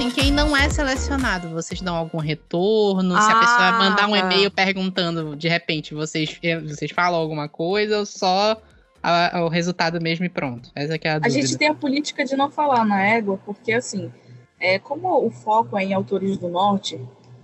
[0.00, 3.14] assim, quem não é selecionado, vocês dão algum retorno?
[3.14, 7.20] Ah, Se a pessoa ah, mandar um e-mail perguntando, de repente, vocês, eh, vocês falam
[7.20, 8.60] alguma coisa ou só
[9.02, 10.70] a, o resultado mesmo e pronto?
[10.74, 11.26] Essa é a dúvida.
[11.26, 14.10] A gente tem a política de não falar na égua, porque assim,
[14.58, 16.98] é, como o foco é em autores do norte,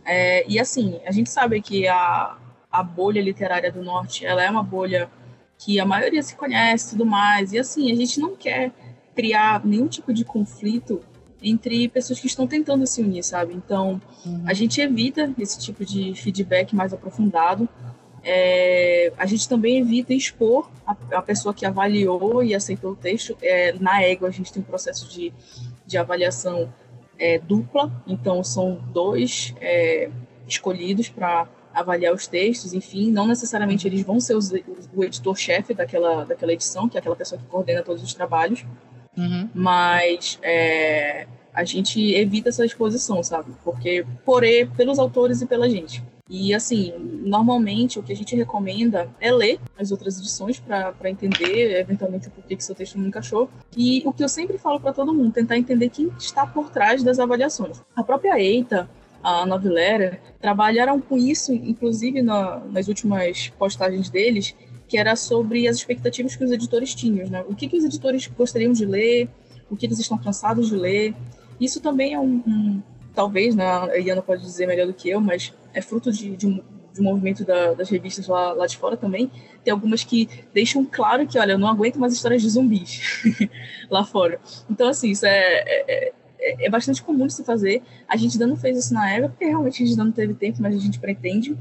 [0.05, 2.39] é, e assim, a gente sabe que a,
[2.73, 5.11] a bolha literária do norte, ela é uma bolha
[5.59, 8.71] que a maioria se conhece e tudo mais, e assim, a gente não quer
[9.15, 11.03] criar nenhum tipo de conflito
[11.43, 13.55] entre pessoas que estão tentando se unir, sabe?
[13.55, 14.43] Então, uhum.
[14.47, 17.69] a gente evita esse tipo de feedback mais aprofundado.
[18.23, 23.37] É, a gente também evita expor a, a, pessoa que avaliou e aceitou o texto.
[23.41, 25.33] É, na égua, a gente tem um processo de,
[25.87, 26.73] de avaliação
[27.19, 30.11] é, dupla, então são dois é,
[30.49, 34.51] escolhidos para avaliar os textos, enfim, não necessariamente eles vão ser os,
[34.95, 38.65] o editor-chefe daquela, daquela edição, que é aquela pessoa que coordena todos os trabalhos,
[39.17, 39.49] Uhum.
[39.55, 43.53] Mas é, a gente evita essa exposição, sabe?
[43.65, 44.43] Porque por
[44.77, 46.03] pelos autores e pela gente.
[46.29, 46.93] E assim,
[47.25, 52.43] normalmente o que a gente recomenda é ler as outras edições para entender, eventualmente, por
[52.45, 53.49] que, que seu texto não encaixou.
[53.77, 57.03] E o que eu sempre falo para todo mundo, tentar entender quem está por trás
[57.03, 57.81] das avaliações.
[57.95, 58.91] A própria Eita,
[59.23, 64.55] a Novelera, trabalharam com isso, inclusive na, nas últimas postagens deles,
[64.89, 67.45] que era sobre as expectativas que os editores tinham, né?
[67.49, 69.29] O que, que os editores gostariam de ler,
[69.71, 71.15] o que eles estão cansados de ler.
[71.61, 72.83] Isso também é um, um
[73.15, 76.47] talvez, né, a Iana pode dizer melhor do que eu, mas é fruto de, de
[76.47, 79.31] um, de um movimento da, das revistas lá, lá de fora também.
[79.65, 83.23] Tem algumas que deixam claro que, olha, eu não aguento mais histórias de zumbis
[83.91, 84.39] lá fora.
[84.71, 86.13] Então, assim, isso é, é, é,
[86.61, 87.83] é bastante comum de se fazer.
[88.09, 90.35] A gente ainda não fez isso na época, porque realmente a gente ainda não teve
[90.35, 91.57] tempo, mas a gente pretende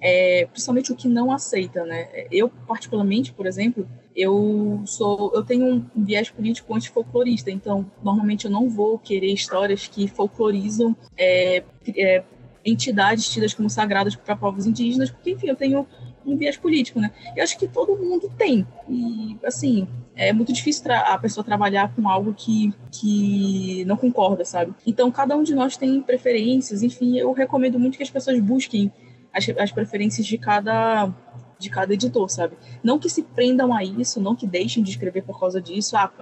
[0.00, 2.26] é, principalmente o que não aceita, né?
[2.30, 8.50] Eu particularmente, por exemplo, eu sou, eu tenho um viés político antifolclorista, então normalmente eu
[8.50, 11.64] não vou querer histórias que folclorizam é,
[11.96, 12.22] é,
[12.64, 15.86] entidades tidas como sagradas para povos indígenas, porque enfim, eu tenho
[16.28, 17.10] um viés político, né?
[17.36, 22.08] Eu acho que todo mundo tem e assim é muito difícil a pessoa trabalhar com
[22.08, 24.74] algo que, que não concorda, sabe?
[24.86, 28.92] Então cada um de nós tem preferências, enfim, eu recomendo muito que as pessoas busquem
[29.32, 31.12] as, as preferências de cada
[31.58, 32.56] de cada editor, sabe?
[32.84, 35.96] Não que se prendam a isso, não que deixem de escrever por causa disso.
[35.96, 36.12] Ah,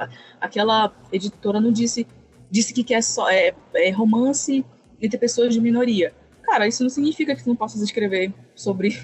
[0.40, 2.06] aquela editora não disse
[2.50, 4.64] disse que quer só é, é romance
[5.00, 6.14] entre pessoas de minoria.
[6.42, 8.98] Cara, isso não significa que tu não possas escrever sobre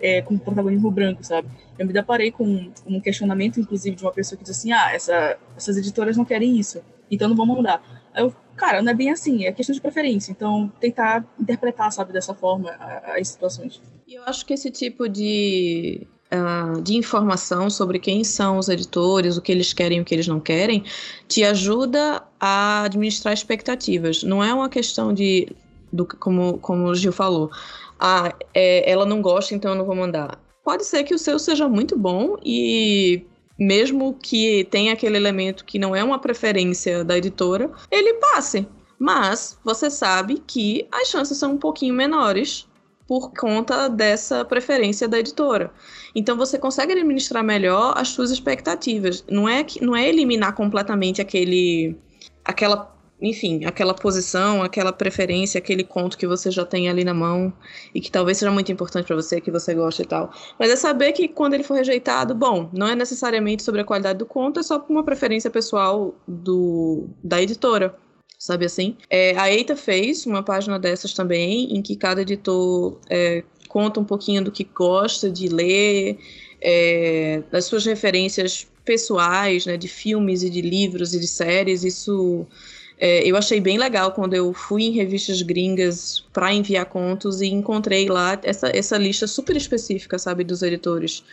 [0.00, 1.48] é, com protagonismo branco, sabe?
[1.78, 5.38] Eu me deparei com um questionamento, inclusive, de uma pessoa que disse assim: ah, essa,
[5.56, 7.82] essas editoras não querem isso, então não vão mandar.
[8.14, 10.30] Aí eu cara, não é bem assim, é questão de preferência.
[10.30, 13.80] Então, tentar interpretar, sabe, dessa forma as situações.
[14.06, 19.36] E eu acho que esse tipo de, uh, de informação sobre quem são os editores,
[19.36, 20.84] o que eles querem e o que eles não querem,
[21.26, 24.22] te ajuda a administrar expectativas.
[24.22, 25.48] Não é uma questão de,
[25.92, 27.50] do, como, como o Gil falou,
[28.04, 30.36] ah, é, ela não gosta, então eu não vou mandar.
[30.64, 33.24] Pode ser que o seu seja muito bom e
[33.56, 38.66] mesmo que tenha aquele elemento que não é uma preferência da editora, ele passe.
[38.98, 42.68] Mas você sabe que as chances são um pouquinho menores
[43.06, 45.72] por conta dessa preferência da editora.
[46.12, 49.24] Então você consegue administrar melhor as suas expectativas.
[49.30, 51.96] Não é que não é eliminar completamente aquele
[52.44, 52.91] aquela
[53.22, 57.52] enfim, aquela posição, aquela preferência, aquele conto que você já tem ali na mão
[57.94, 60.32] e que talvez seja muito importante para você, que você gosta e tal.
[60.58, 64.18] Mas é saber que quando ele for rejeitado, bom, não é necessariamente sobre a qualidade
[64.18, 67.94] do conto, é só uma preferência pessoal do da editora
[68.42, 68.96] sabe assim?
[69.08, 74.04] É, a Eita fez uma página dessas também, em que cada editor é, conta um
[74.04, 76.18] pouquinho do que gosta de ler,
[76.60, 81.84] é, das suas referências pessoais, né, de filmes e de livros e de séries.
[81.84, 82.44] Isso
[83.02, 87.48] é, eu achei bem legal quando eu fui em revistas gringas para enviar contos e
[87.48, 91.24] encontrei lá essa, essa lista super específica, sabe, dos editores.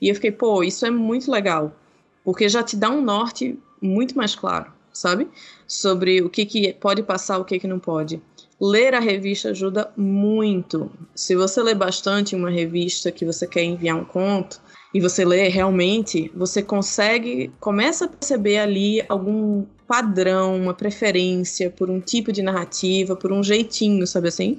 [0.00, 1.76] E eu fiquei, pô, isso é muito legal,
[2.24, 5.28] porque já te dá um norte muito mais claro sabe?
[5.66, 8.20] Sobre o que, que pode passar, o que, que não pode.
[8.60, 10.90] Ler a revista ajuda muito.
[11.14, 14.60] Se você lê bastante uma revista que você quer enviar um conto,
[14.92, 21.88] e você lê realmente, você consegue, começa a perceber ali algum padrão, uma preferência por
[21.88, 24.58] um tipo de narrativa, por um jeitinho, sabe assim?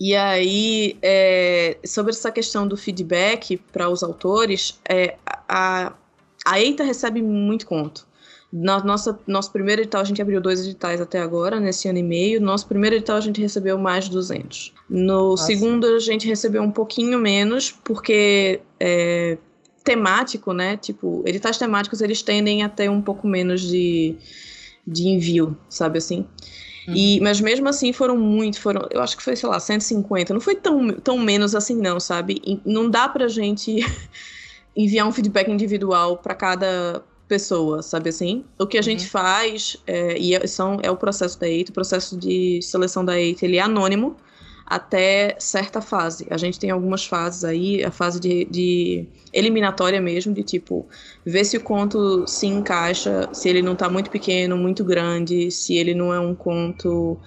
[0.00, 5.16] E aí, é, sobre essa questão do feedback para os autores, é,
[5.48, 5.92] a,
[6.46, 8.06] a EITA recebe muito conto.
[8.50, 12.02] Na nossa, nosso primeiro edital, a gente abriu dois editais até agora, nesse ano e
[12.02, 12.40] meio.
[12.40, 14.72] Nosso primeiro edital, a gente recebeu mais de 200.
[14.88, 15.44] No Nossa.
[15.44, 19.36] segundo, a gente recebeu um pouquinho menos, porque é,
[19.82, 20.76] temático, né?
[20.76, 24.16] Tipo, editais temáticos, eles tendem a ter um pouco menos de,
[24.88, 26.26] de envio, sabe assim?
[26.86, 26.94] Uhum.
[26.94, 30.32] E, mas mesmo assim foram muito, foram, eu acho que foi, sei lá, 150.
[30.32, 32.40] Não foi tão, tão menos assim, não, sabe?
[32.44, 33.76] E não dá pra gente
[34.74, 38.44] enviar um feedback individual para cada pessoa, sabe assim?
[38.58, 38.84] O que a uhum.
[38.84, 43.04] gente faz, é, e é, são, é o processo da EIT, o processo de seleção
[43.04, 44.16] da EIT, ele é anônimo
[44.68, 46.26] até certa fase.
[46.28, 50.86] A gente tem algumas fases aí, a fase de, de eliminatória mesmo, de tipo,
[51.24, 55.74] ver se o conto se encaixa, se ele não tá muito pequeno, muito grande, se
[55.74, 57.18] ele não é um conto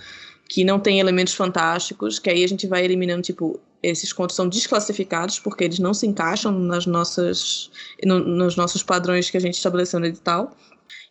[0.48, 4.48] que não tem elementos fantásticos, que aí a gente vai eliminando, tipo, esses contos são
[4.48, 7.72] desclassificados porque eles não se encaixam nas nossas,
[8.06, 10.56] no, nos nossos padrões que a gente estabeleceu no edital.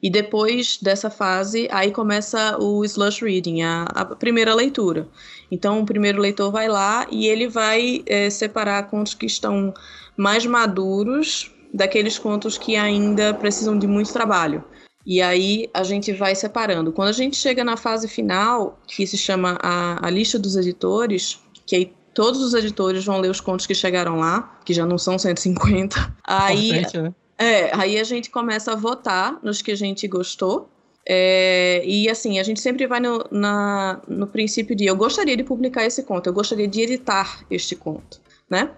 [0.03, 5.07] E depois dessa fase, aí começa o slush reading, a, a primeira leitura.
[5.51, 9.75] Então, o primeiro leitor vai lá e ele vai é, separar contos que estão
[10.17, 14.65] mais maduros daqueles contos que ainda precisam de muito trabalho.
[15.05, 16.93] E aí a gente vai separando.
[16.93, 21.41] Quando a gente chega na fase final, que se chama a, a lista dos editores,
[21.67, 24.99] que aí todos os editores vão ler os contos que chegaram lá, que já não
[24.99, 26.17] são 150.
[26.25, 27.15] Aí, né?
[27.40, 30.68] É, aí a gente começa a votar nos que a gente gostou.
[31.09, 35.42] É, e assim, a gente sempre vai no, na, no princípio de eu gostaria de
[35.42, 38.70] publicar esse conto, eu gostaria de editar este conto, né?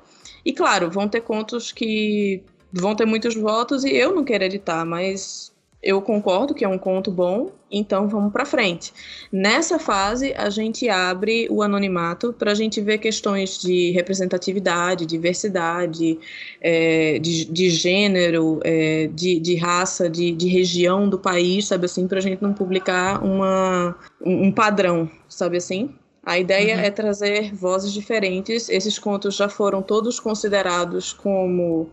[0.44, 4.84] E claro, vão ter contos que vão ter muitos votos e eu não quero editar,
[4.84, 5.51] mas
[5.82, 8.92] eu concordo que é um conto bom, então vamos para frente.
[9.32, 16.18] Nessa fase, a gente abre o anonimato para a gente ver questões de representatividade, diversidade,
[16.60, 22.06] é, de, de, gênero, é, de, de, raça, de, de, região do país, sabe assim,
[22.06, 25.90] para a gente não publicar uma, um padrão, sabe assim?
[26.24, 26.82] A ideia uhum.
[26.82, 28.68] é trazer vozes diferentes.
[28.68, 31.90] Esses contos já foram todos considerados como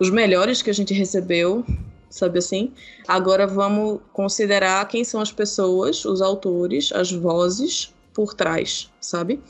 [0.00, 1.64] os melhores que a gente recebeu
[2.10, 2.72] sabe assim?
[3.06, 9.40] Agora vamos considerar quem são as pessoas, os autores, as vozes por trás, sabe?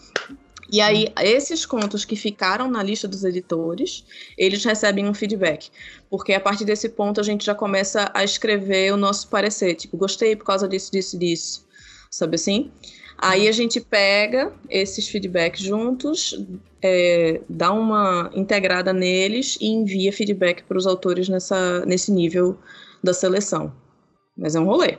[0.71, 4.05] E aí, esses contos que ficaram na lista dos editores,
[4.37, 5.71] eles recebem um feedback.
[6.11, 9.75] Porque a partir desse ponto a gente já começa a escrever o nosso parecer.
[9.77, 11.67] Tipo, gostei por causa disso, disso, disso.
[12.11, 12.71] Sabe assim?
[13.21, 16.41] Aí a gente pega esses feedbacks juntos,
[16.81, 22.57] é, dá uma integrada neles e envia feedback para os autores nessa, nesse nível
[23.03, 23.73] da seleção.
[24.37, 24.99] Mas é um rolê.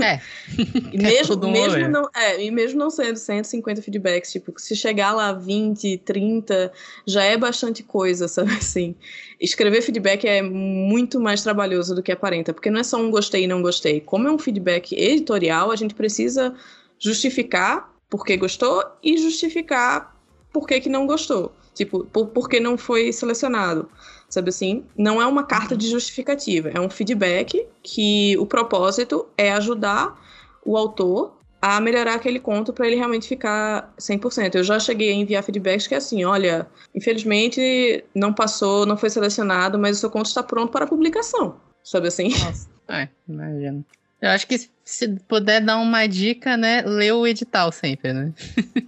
[0.00, 0.20] É.
[0.92, 1.88] e é mesmo, um mesmo rolê.
[1.88, 6.72] não, é, e mesmo não sendo 150 feedbacks, tipo, se chegar lá 20, 30,
[7.06, 8.96] já é bastante coisa, sabe assim?
[9.40, 13.44] Escrever feedback é muito mais trabalhoso do que aparenta, porque não é só um gostei
[13.44, 14.00] e não gostei.
[14.00, 16.54] Como é um feedback editorial, a gente precisa
[16.98, 20.16] justificar por que gostou e justificar
[20.52, 21.52] por que, não gostou.
[21.74, 23.88] Tipo, por, por que não foi selecionado.
[24.28, 24.84] Sabe assim?
[24.96, 30.20] Não é uma carta de justificativa, é um feedback que o propósito é ajudar
[30.64, 34.54] o autor a melhorar aquele conto para ele realmente ficar 100%.
[34.54, 39.10] Eu já cheguei a enviar feedbacks que é assim, olha, infelizmente não passou, não foi
[39.10, 41.56] selecionado, mas o seu conto está pronto para publicação.
[41.82, 42.28] Sabe assim?
[42.28, 43.84] Nossa, é, imagino.
[44.20, 48.32] Eu acho que se puder dar uma dica, né, lê o edital sempre, né?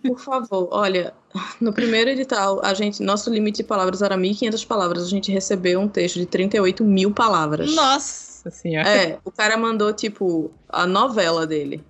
[0.03, 1.13] Por favor, olha,
[1.61, 5.79] no primeiro edital, a gente, nosso limite de palavras era 1.500 palavras, a gente recebeu
[5.79, 7.75] um texto de 38 mil palavras.
[7.75, 8.89] Nossa senhora!
[8.89, 11.85] É, o cara mandou, tipo, a novela dele.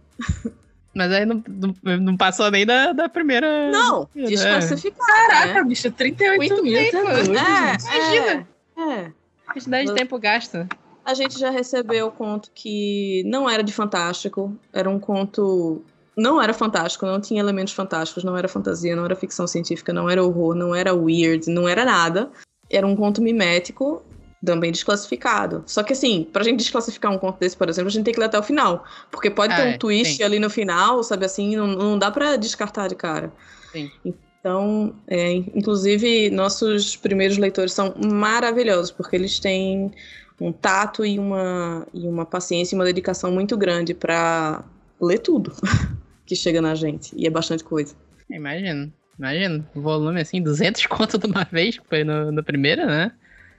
[0.92, 3.70] Mas aí não, não, não, passou nem da, da primeira.
[3.70, 5.06] Não, desclassificado.
[5.06, 5.64] Caraca, né?
[5.64, 6.90] bicho, 38 Muito mil.
[6.90, 6.96] Tempo.
[6.96, 8.48] É, Imagina.
[8.76, 9.12] É, é.
[9.52, 10.68] Quantidade de tempo gasta.
[11.04, 15.82] A gente já recebeu o conto que não era de fantástico, era um conto.
[16.16, 20.10] Não era fantástico, não tinha elementos fantásticos, não era fantasia, não era ficção científica, não
[20.10, 22.30] era horror, não era weird, não era nada.
[22.68, 24.02] Era um conto mimético,
[24.44, 25.62] também desclassificado.
[25.66, 28.20] Só que assim, pra gente desclassificar um conto desse, por exemplo, a gente tem que
[28.20, 28.84] ler até o final.
[29.10, 30.22] Porque pode ah, ter um é, twist sim.
[30.22, 33.32] ali no final, sabe assim, não, não dá para descartar de cara.
[33.72, 33.90] Sim.
[34.04, 39.92] Então, é, inclusive, nossos primeiros leitores são maravilhosos, porque eles têm
[40.40, 44.64] um tato e uma, e uma paciência e uma dedicação muito grande para
[45.00, 45.52] ler tudo
[46.24, 47.12] que chega na gente.
[47.14, 47.94] E é bastante coisa.
[48.30, 48.92] Imagino.
[49.18, 49.68] Imagino.
[49.74, 53.12] Volume assim, 200 conto de uma vez, que foi no, no primeiro, né?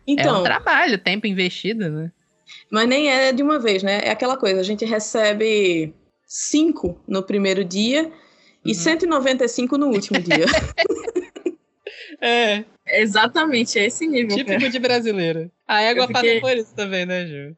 [0.08, 2.12] Então, é um trabalho, tempo investido, né?
[2.70, 4.02] Mas nem é de uma vez, né?
[4.04, 5.94] É aquela coisa, a gente recebe
[6.26, 8.12] cinco no primeiro dia uhum.
[8.66, 10.46] e 195 no último dia.
[12.20, 12.66] é.
[13.00, 14.36] Exatamente, é esse nível.
[14.36, 14.70] Típico cara.
[14.70, 15.52] de brasileiro.
[15.68, 16.40] A égua fiquei...
[16.40, 17.56] passa por isso também, né, Ju?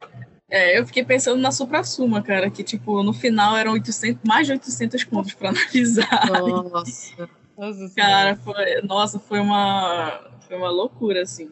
[0.50, 4.52] É, eu fiquei pensando na supra-suma, cara, que, tipo, no final eram 800, mais de
[4.52, 6.08] 800 contos para analisar.
[6.30, 7.28] Nossa.
[7.58, 11.50] nossa cara, foi, nossa, foi uma, foi uma loucura, assim.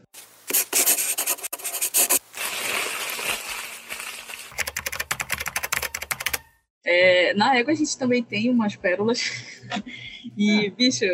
[6.85, 9.33] É, na égua a gente também tem umas pérolas.
[10.37, 11.05] e, bicho,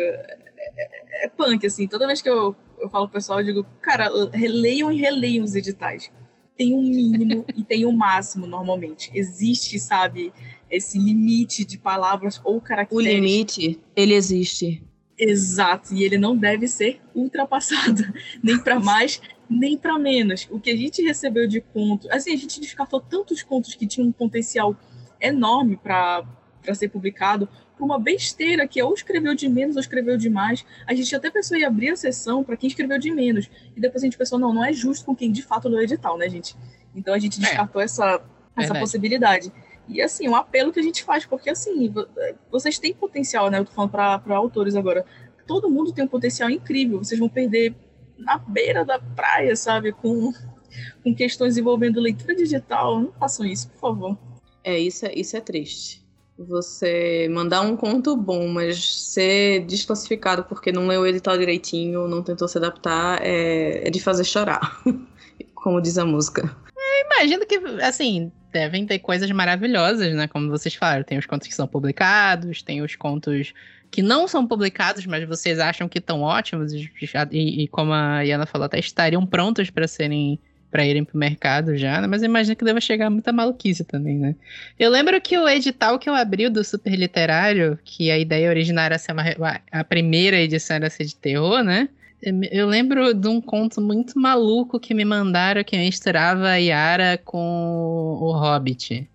[1.25, 1.87] é, punk, assim.
[1.87, 5.55] Toda vez que eu, eu falo pro pessoal, eu digo, cara, releiam e releiam os
[5.55, 6.11] editais.
[6.57, 9.11] Tem um mínimo e tem um máximo, normalmente.
[9.13, 10.33] Existe, sabe,
[10.69, 13.05] esse limite de palavras ou caracteres.
[13.05, 14.83] O limite, ele existe.
[15.17, 18.01] Exato, e ele não deve ser ultrapassado,
[18.41, 20.47] nem para mais, nem para menos.
[20.49, 24.07] O que a gente recebeu de contos, assim, a gente descartou tantos contos que tinham
[24.07, 24.77] um potencial
[25.19, 26.25] enorme para
[26.73, 27.49] ser publicado
[27.79, 30.65] por uma besteira que ou escreveu de menos ou escreveu de mais.
[30.85, 33.49] A gente até pensou em abrir a sessão para quem escreveu de menos.
[33.73, 35.81] E depois a gente pensou, não, não é justo com quem de fato leu o
[35.81, 36.57] edital, né, gente?
[36.93, 37.41] Então a gente é.
[37.41, 37.85] descartou é.
[37.85, 38.21] essa,
[38.57, 39.51] essa possibilidade.
[39.87, 41.91] E assim, um apelo que a gente faz, porque assim,
[42.51, 43.59] vocês têm potencial, né?
[43.59, 45.05] Eu tô falando para autores agora.
[45.47, 46.99] Todo mundo tem um potencial incrível.
[46.99, 47.73] Vocês vão perder
[48.17, 49.93] na beira da praia, sabe?
[49.93, 50.33] Com,
[51.01, 52.99] com questões envolvendo leitura digital.
[52.99, 54.17] Não façam isso, por favor.
[54.63, 56.08] É, isso é, isso é triste.
[56.47, 62.23] Você mandar um conto bom, mas ser desclassificado porque não leu o edital direitinho, não
[62.23, 64.81] tentou se adaptar, é, é de fazer chorar.
[65.53, 66.55] Como diz a música.
[66.73, 70.27] Eu imagino que, assim, devem ter coisas maravilhosas, né?
[70.29, 71.03] Como vocês falaram.
[71.03, 73.53] Tem os contos que são publicados, tem os contos
[73.91, 76.89] que não são publicados, mas vocês acham que estão ótimos e,
[77.31, 80.39] e, como a Iana falou, até estariam prontos para serem
[80.71, 82.07] para irem pro mercado já, né?
[82.07, 84.35] mas imagino que deva chegar muita maluquice também, né?
[84.77, 88.93] Eu lembro que o edital que eu abri do Super Literário, que a ideia originária
[88.93, 89.23] era ser uma,
[89.71, 91.89] a primeira edição era ser de terror, né?
[92.51, 98.17] Eu lembro de um conto muito maluco que me mandaram que misturava a Yara com
[98.19, 99.09] o Hobbit.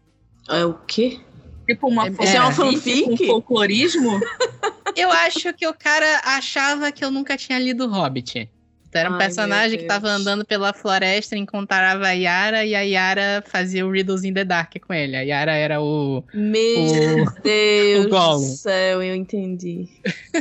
[0.49, 1.21] É o quê?
[1.67, 3.11] Tipo uma é, é uma fanfic?
[3.11, 4.21] Um folclorismo?
[4.97, 8.49] eu acho que o cara achava que eu nunca tinha lido Hobbit.
[8.95, 12.83] Então, era um Ai, personagem que tava andando pela floresta, encontrava a Yara e a
[12.83, 15.17] Yara fazia o Riddles in the Dark com ele.
[15.17, 16.23] A Yara era o.
[16.33, 19.89] Meu o, Deus o do céu, eu entendi.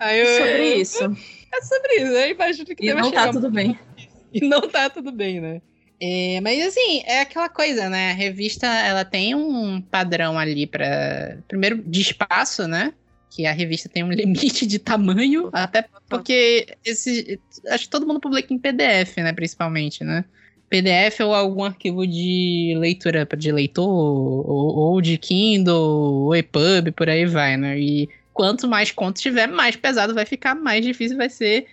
[0.00, 1.04] Aí eu, sobre isso.
[1.04, 3.78] É sobre isso, eu imagino que e não tá tudo bem.
[4.34, 5.60] E não tá tudo bem, né?
[6.00, 8.12] É, mas assim, é aquela coisa, né?
[8.12, 12.94] A revista ela tem um padrão ali para primeiro de espaço, né?
[13.34, 18.20] Que a revista tem um limite de tamanho, até porque esse, acho que todo mundo
[18.20, 20.24] publica em PDF, né, principalmente, né?
[20.68, 27.10] PDF ou algum arquivo de leitura de leitor, ou, ou de Kindle, ou EPUB, por
[27.10, 27.78] aí vai, né?
[27.78, 31.66] E quanto mais contos tiver, mais pesado vai ficar, mais difícil vai ser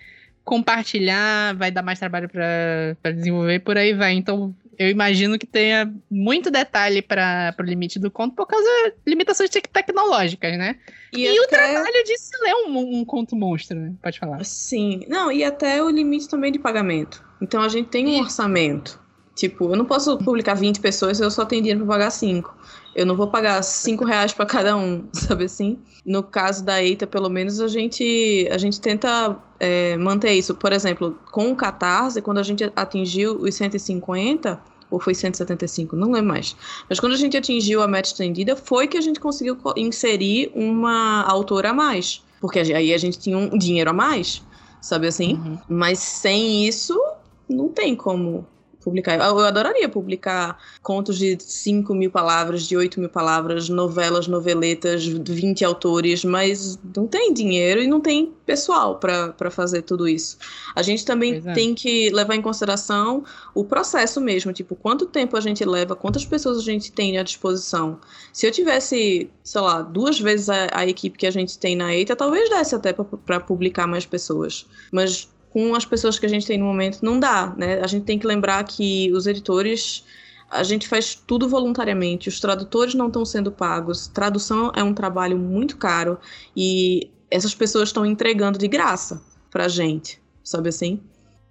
[0.44, 4.14] compartilhar, vai dar mais trabalho para desenvolver, por aí vai.
[4.14, 8.94] Então, eu imagino que tenha muito detalhe para o limite do conto por causa de
[9.06, 10.78] limitações tecnológicas, né?
[11.12, 11.42] E, e até...
[11.42, 13.94] o trabalho de se ler um, um, conto monstro, né?
[14.02, 14.42] Pode falar.
[14.46, 15.02] Sim.
[15.10, 17.22] Não, e até o limite também de pagamento.
[17.42, 18.98] Então a gente tem um orçamento.
[19.36, 22.58] Tipo, eu não posso publicar 20 pessoas se eu só tenho dinheiro para pagar 5.
[22.96, 25.78] Eu não vou pagar 5 reais para cada um, sabe assim?
[26.06, 30.56] No caso da EITA, pelo menos, a gente, a gente tenta é, manter isso.
[30.56, 34.60] Por exemplo, com o Catarse, quando a gente atingiu os 150,
[34.90, 36.56] ou foi 175, não lembro mais.
[36.90, 41.24] Mas quando a gente atingiu a meta estendida, foi que a gente conseguiu inserir uma
[41.24, 42.24] autora a mais.
[42.42, 44.42] Porque aí a gente tinha um dinheiro a mais,
[44.82, 45.34] sabe assim?
[45.34, 45.60] Uhum.
[45.68, 47.00] Mas sem isso,
[47.48, 48.48] não tem como
[48.82, 49.16] publicar.
[49.16, 55.66] Eu adoraria publicar contos de 5 mil palavras, de 8 mil palavras, novelas, noveletas, 20
[55.66, 60.38] autores, mas não tem dinheiro e não tem pessoal para fazer tudo isso.
[60.76, 61.54] A gente também é.
[61.54, 63.24] tem que levar em consideração
[63.54, 67.24] o processo mesmo, tipo, quanto tempo a gente leva, quantas pessoas a gente tem à
[67.24, 68.00] disposição.
[68.32, 71.94] Se eu tivesse, sei lá, duas vezes a, a equipe que a gente tem na
[71.94, 74.66] EITA, talvez desse até para publicar mais pessoas.
[74.92, 77.82] Mas com as pessoas que a gente tem no momento não dá, né?
[77.82, 80.04] A gente tem que lembrar que os editores
[80.50, 85.38] a gente faz tudo voluntariamente, os tradutores não estão sendo pagos, tradução é um trabalho
[85.38, 86.18] muito caro
[86.56, 89.22] e essas pessoas estão entregando de graça
[89.52, 91.00] pra gente, sabe assim?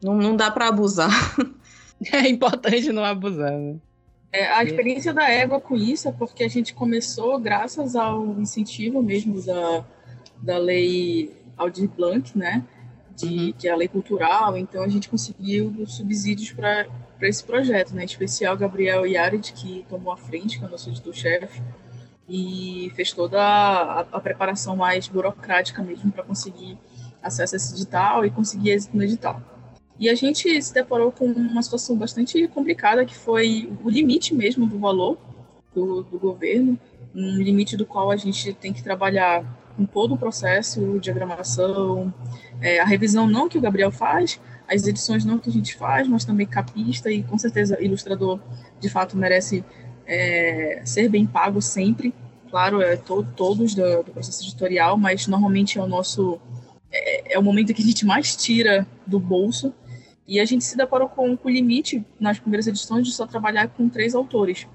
[0.02, 1.10] Não, não dá para abusar.
[2.12, 3.74] É importante não abusar, né?
[4.30, 9.02] É, a experiência da Égua com isso é porque a gente começou graças ao incentivo
[9.02, 9.84] mesmo da,
[10.40, 12.64] da lei Aldir Blanc, né?
[13.18, 13.52] De, uhum.
[13.52, 16.86] que é a lei cultural, então a gente conseguiu subsídios para
[17.22, 18.02] esse projeto, né?
[18.02, 21.60] Em especial Gabriel Yared, que tomou a frente, que é o nosso editor-chefe,
[22.28, 26.78] e fez toda a, a, preparação mais burocrática mesmo para conseguir
[27.22, 29.42] acesso a esse edital e conseguir êxito no edital.
[29.98, 34.66] E a gente se deparou com uma situação bastante complicada, que foi o limite mesmo
[34.66, 35.18] do valor
[35.74, 36.78] do, do governo,
[37.14, 39.42] um limite do qual a gente tem que trabalhar
[39.78, 42.12] com todo o processo, diagramação,
[42.60, 46.08] é, a revisão não que o Gabriel faz, as edições não que a gente faz,
[46.08, 48.40] mas também capista e com certeza ilustrador
[48.80, 49.64] de fato merece
[50.04, 52.12] é, ser bem pago sempre.
[52.50, 56.40] Claro, é to todos do, do, processo editorial, mas normalmente é o nosso
[56.90, 59.72] é, é, o momento que a gente mais tira do bolso.
[60.26, 63.68] E a gente se deparou com, com o limite nas primeiras edições de só trabalhar
[63.68, 64.66] com três autores.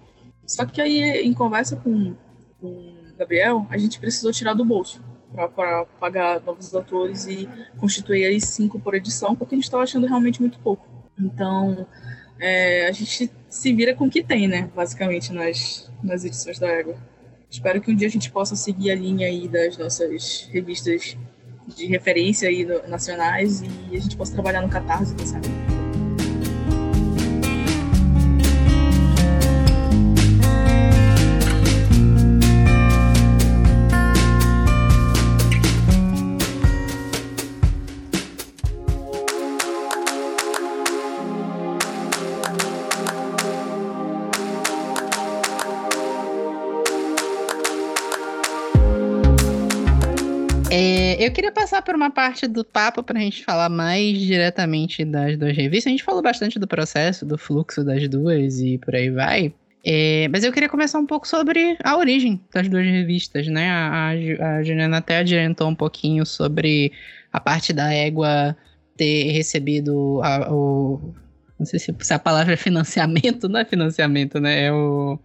[0.47, 2.15] Só que aí, em conversa com,
[2.59, 5.01] com Gabriel, a gente precisou tirar do bolso
[5.55, 10.05] para pagar novos atores e constituir aí cinco por edição, porque a gente estava achando
[10.05, 10.85] realmente muito pouco.
[11.19, 11.87] Então,
[12.39, 14.69] é, a gente se vira com o que tem, né?
[14.75, 16.95] Basicamente, nas, nas edições da Égua.
[17.49, 21.17] Espero que um dia a gente possa seguir a linha aí das nossas revistas
[21.75, 25.72] de referência aí nacionais e a gente possa trabalhar no Catarse, quem sabe?
[51.25, 55.37] Eu queria passar por uma parte do papo para a gente falar mais diretamente das
[55.37, 55.87] duas revistas.
[55.87, 59.53] A gente falou bastante do processo, do fluxo das duas e por aí vai.
[59.85, 63.69] É, mas eu queria começar um pouco sobre a origem das duas revistas, né?
[63.69, 66.93] A, a Juliana até adiantou um pouquinho sobre
[67.31, 68.55] a parte da égua
[68.95, 71.13] ter recebido a, o.
[71.59, 74.65] Não sei se, se a palavra é financiamento, não é financiamento, né?
[74.65, 75.19] É o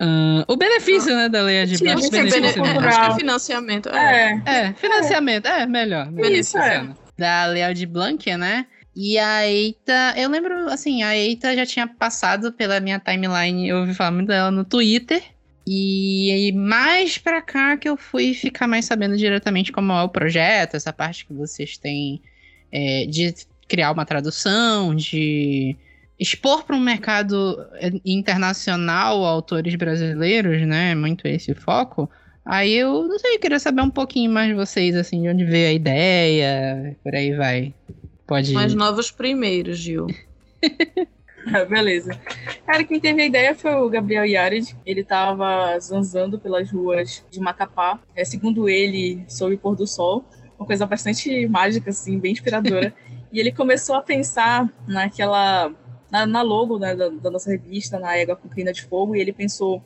[0.00, 3.88] Uh, o benefício, ah, né, da lei de Acho, benefício, acho que é financiamento.
[3.88, 6.08] É, é, é financiamento, é, melhor.
[6.30, 6.86] Isso, é.
[7.16, 8.66] Da Lei de Blanc, né?
[8.94, 13.78] E a Eita, eu lembro, assim, a Eita já tinha passado pela minha timeline, eu
[13.78, 15.22] ouvi falar muito dela no Twitter.
[15.68, 20.76] E mais pra cá que eu fui ficar mais sabendo diretamente como é o projeto,
[20.76, 22.22] essa parte que vocês têm
[22.70, 23.34] é, de
[23.66, 25.76] criar uma tradução, de
[26.18, 27.56] expor para um mercado
[28.04, 30.94] internacional autores brasileiros, né?
[30.94, 32.08] Muito esse foco.
[32.44, 35.44] Aí eu não sei, eu queria saber um pouquinho mais de vocês, assim, de onde
[35.44, 37.74] veio a ideia, por aí vai.
[38.26, 38.52] Pode.
[38.52, 40.06] Mais novos primeiros, Gil.
[41.52, 42.18] ah, beleza.
[42.64, 44.76] Cara, quem teve a ideia foi o Gabriel Yared.
[44.86, 48.00] Ele estava zanzando pelas ruas de Macapá.
[48.14, 50.24] É, segundo ele, sob o pôr do sol.
[50.58, 52.92] Uma coisa bastante mágica, assim, bem inspiradora.
[53.32, 55.72] e ele começou a pensar naquela
[56.16, 59.20] na, na logo né, da, da, nossa revista, na Égua com Crina de Fogo, e
[59.20, 59.82] ele pensou,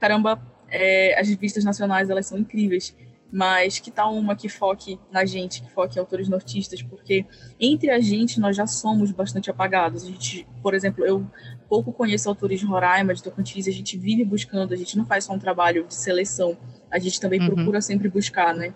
[0.00, 2.96] caramba, é, as revistas nacionais elas são incríveis,
[3.30, 7.26] mas que tal uma que foque na gente, que foque em autores nortistas, porque
[7.60, 10.04] entre a gente nós já somos bastante apagados.
[10.04, 11.26] A gente, por exemplo, eu
[11.68, 15.24] pouco conheço autores de Roraima, de Tocantins, a gente vive buscando, a gente não faz
[15.24, 16.56] só um trabalho de seleção,
[16.90, 17.54] a gente também uhum.
[17.54, 18.72] procura sempre buscar, né?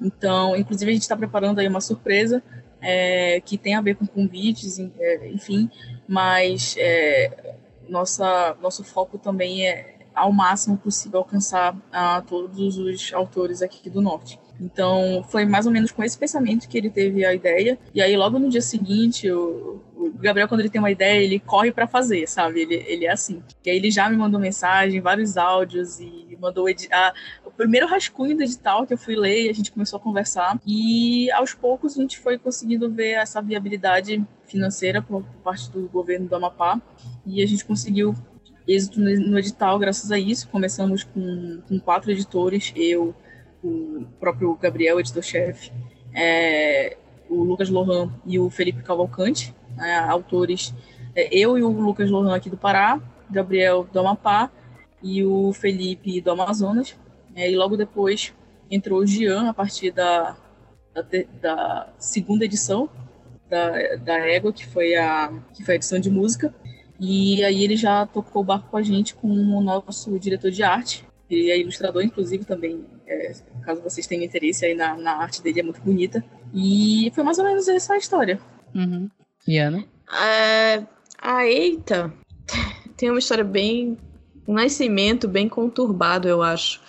[0.00, 2.42] Então, inclusive a gente está preparando aí uma surpresa
[2.80, 5.68] é, que tem a ver com convites, é, enfim,
[6.08, 7.54] mas é,
[7.88, 14.00] nossa, nosso foco também é, ao máximo possível, alcançar a todos os autores aqui do
[14.00, 14.38] Norte.
[14.58, 17.78] Então, foi mais ou menos com esse pensamento que ele teve a ideia.
[17.94, 21.38] E aí, logo no dia seguinte, o, o Gabriel, quando ele tem uma ideia, ele
[21.38, 22.62] corre para fazer, sabe?
[22.62, 23.42] Ele, ele é assim.
[23.64, 26.66] E aí ele já me mandou mensagem, vários áudios e mandou.
[27.44, 30.58] O primeiro rascunho do edital que eu fui ler a gente começou a conversar.
[30.66, 35.88] E aos poucos a gente foi conseguindo ver essa viabilidade financeira por, por parte do
[35.88, 36.80] governo do Amapá.
[37.24, 38.14] E a gente conseguiu
[38.66, 40.48] êxito no edital graças a isso.
[40.48, 43.14] Começamos com, com quatro editores, eu,
[43.62, 45.72] o próprio Gabriel, editor-chefe,
[46.14, 46.96] é,
[47.28, 50.74] o Lucas Lohan e o Felipe Cavalcante, né, autores,
[51.14, 54.50] é, eu e o Lucas Lohan aqui do Pará, Gabriel do Amapá
[55.02, 56.96] e o Felipe do Amazonas.
[57.34, 58.32] É, e logo depois
[58.70, 60.36] entrou o Jean a partir da,
[60.94, 61.04] da,
[61.40, 62.88] da segunda edição
[63.48, 66.54] da, da Égua, que foi, a, que foi a edição de música.
[66.98, 70.62] E aí ele já tocou o barco com a gente com o nosso diretor de
[70.62, 71.04] arte.
[71.28, 73.32] Ele é ilustrador, inclusive, também, é,
[73.62, 76.24] caso vocês tenham interesse aí na, na arte dele, é muito bonita.
[76.54, 78.38] E foi mais ou menos essa a história.
[78.74, 79.10] Uhum.
[79.46, 79.84] E Ana?
[80.24, 80.84] É,
[81.20, 82.12] a Eita
[82.96, 83.98] tem uma história bem.
[84.46, 86.80] um nascimento bem conturbado, eu acho.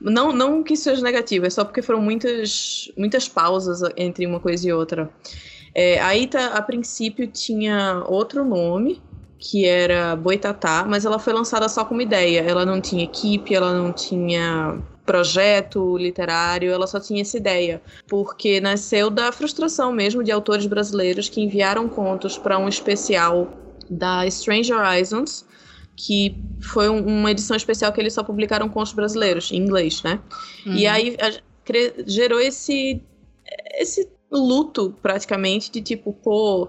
[0.00, 4.38] Não, não que isso seja negativo, é só porque foram muitas, muitas pausas entre uma
[4.38, 5.10] coisa e outra.
[5.80, 9.00] É, a Ita, a princípio, tinha outro nome,
[9.38, 12.40] que era Boitatá, mas ela foi lançada só como ideia.
[12.40, 14.76] Ela não tinha equipe, ela não tinha
[15.06, 21.28] projeto literário, ela só tinha essa ideia, porque nasceu da frustração mesmo de autores brasileiros
[21.28, 23.48] que enviaram contos para um especial
[23.88, 25.46] da Strange Horizons,
[25.94, 30.18] que foi um, uma edição especial que eles só publicaram contos brasileiros, em inglês, né?
[30.66, 30.74] Uhum.
[30.74, 31.30] E aí a,
[32.04, 33.00] gerou esse,
[33.76, 36.68] esse luto, praticamente, de tipo, pô,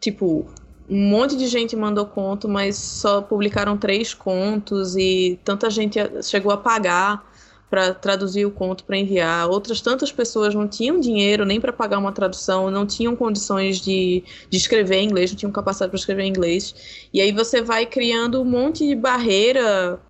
[0.00, 0.46] tipo,
[0.88, 6.50] um monte de gente mandou conto, mas só publicaram três contos e tanta gente chegou
[6.50, 7.28] a pagar
[7.70, 9.48] para traduzir o conto para enviar.
[9.48, 14.24] Outras tantas pessoas não tinham dinheiro nem para pagar uma tradução, não tinham condições de,
[14.48, 17.08] de escrever em inglês, não tinham capacidade para escrever em inglês.
[17.12, 20.00] E aí você vai criando um monte de barreira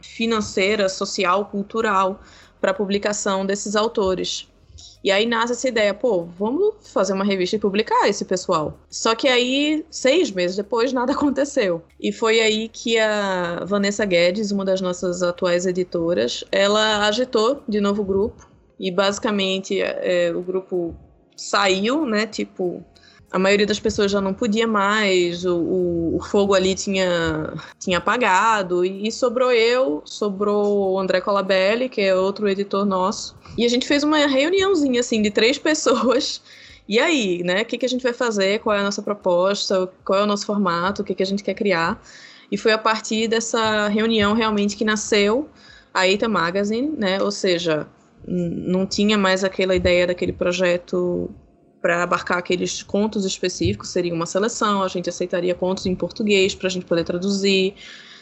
[0.00, 2.20] financeira, social, cultural
[2.60, 4.48] para a publicação desses autores.
[5.04, 8.80] E aí nasce essa ideia, pô, vamos fazer uma revista e publicar esse pessoal.
[8.88, 11.82] Só que aí, seis meses depois, nada aconteceu.
[12.00, 17.82] E foi aí que a Vanessa Guedes, uma das nossas atuais editoras, ela agitou de
[17.82, 18.48] novo o grupo.
[18.80, 20.96] E basicamente é, o grupo
[21.36, 22.26] saiu, né?
[22.26, 22.82] Tipo,
[23.34, 25.56] a maioria das pessoas já não podia mais, o,
[26.14, 32.14] o, fogo ali tinha, tinha apagado, e, sobrou eu, sobrou o André Colabelli, que é
[32.14, 36.40] outro editor nosso, e a gente fez uma reuniãozinha, assim, de três pessoas,
[36.88, 39.90] e aí, né, o que, que a gente vai fazer, qual é a nossa proposta,
[40.04, 42.00] qual é o nosso formato, o que, que a gente quer criar,
[42.52, 45.48] e foi a partir dessa reunião realmente que nasceu
[45.92, 47.88] a Eita Magazine, né, ou seja,
[48.28, 51.34] não tinha mais aquela ideia daquele projeto
[51.84, 56.66] para abarcar aqueles contos específicos, seria uma seleção, a gente aceitaria contos em português para
[56.66, 57.74] a gente poder traduzir,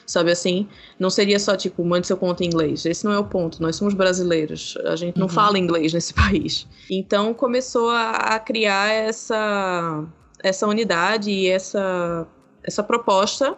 [0.05, 0.67] sabe assim?
[0.99, 2.85] Não seria só tipo, mande seu conto em inglês.
[2.85, 3.63] Esse não é o ponto.
[3.63, 4.77] Nós somos brasileiros.
[4.85, 5.33] A gente não uhum.
[5.33, 6.67] fala inglês nesse país.
[6.91, 10.09] Então começou a, a, criar essa,
[10.43, 12.27] essa unidade e essa,
[12.65, 13.57] essa proposta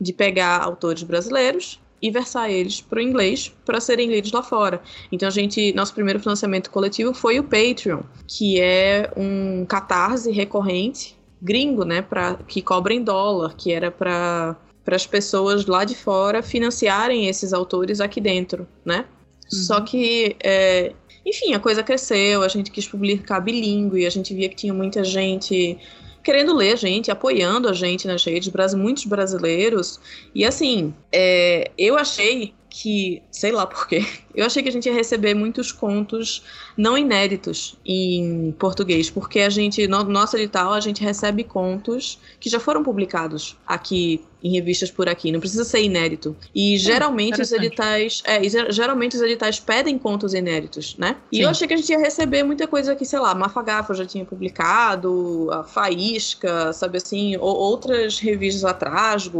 [0.00, 4.82] de pegar autores brasileiros e versar eles para o inglês para serem lidos lá fora.
[5.10, 11.16] Então a gente, nosso primeiro financiamento coletivo foi o Patreon, que é um catarse recorrente
[11.40, 15.94] gringo, né, para que cobra em dólar, que era para para as pessoas lá de
[15.94, 19.06] fora financiarem esses autores aqui dentro, né?
[19.50, 19.58] Uhum.
[19.62, 20.92] Só que é,
[21.24, 25.02] enfim, a coisa cresceu, a gente quis publicar bilíngue, a gente via que tinha muita
[25.02, 25.78] gente
[26.24, 30.00] querendo ler a gente, apoiando a gente nas redes, muitos brasileiros.
[30.34, 34.04] E assim, é, eu achei que, sei lá porquê,
[34.34, 36.42] eu achei que a gente ia receber muitos contos
[36.76, 42.50] não inéditos em português, porque a gente, no nosso edital, a gente recebe contos que
[42.50, 46.36] já foram publicados aqui em revistas por aqui, não precisa ser inédito.
[46.54, 51.16] E hum, geralmente os editais, é, geralmente os editais pedem contos inéditos, né?
[51.32, 51.42] E Sim.
[51.44, 54.24] eu achei que a gente ia receber muita coisa que, sei lá, Mafagafa já tinha
[54.24, 59.30] publicado, a Faísca, sabe assim, ou outras revistas atrás,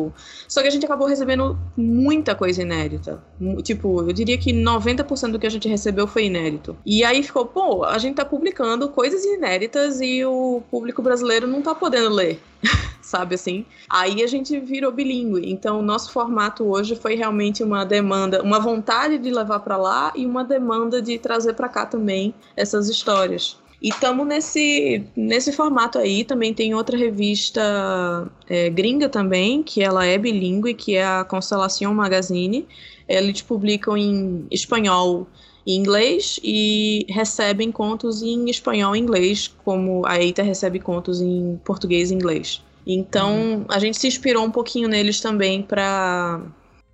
[0.48, 3.22] só que a gente acabou recebendo muita coisa inédita.
[3.62, 6.76] Tipo, eu diria que 90% do que a gente recebeu foi inédito.
[6.86, 11.60] E aí ficou, pô, a gente tá publicando coisas inéditas e o público brasileiro não
[11.60, 12.40] tá podendo ler.
[13.02, 13.64] sabe assim?
[13.88, 15.50] Aí a gente virou bilíngue.
[15.50, 20.12] Então, o nosso formato hoje foi realmente uma demanda, uma vontade de levar para lá
[20.16, 23.58] e uma demanda de trazer para cá também essas histórias.
[23.82, 26.24] E estamos nesse, nesse formato aí.
[26.24, 27.60] Também tem outra revista
[28.48, 32.66] é, gringa também, que ela é bilíngue, que é a Constelação Magazine.
[33.08, 35.26] Eles publicam em espanhol
[35.66, 41.58] em inglês e recebem contos em espanhol e inglês, como a Eita recebe contos em
[41.64, 42.62] português e inglês.
[42.86, 43.64] Então, uhum.
[43.68, 46.42] a gente se inspirou um pouquinho neles também para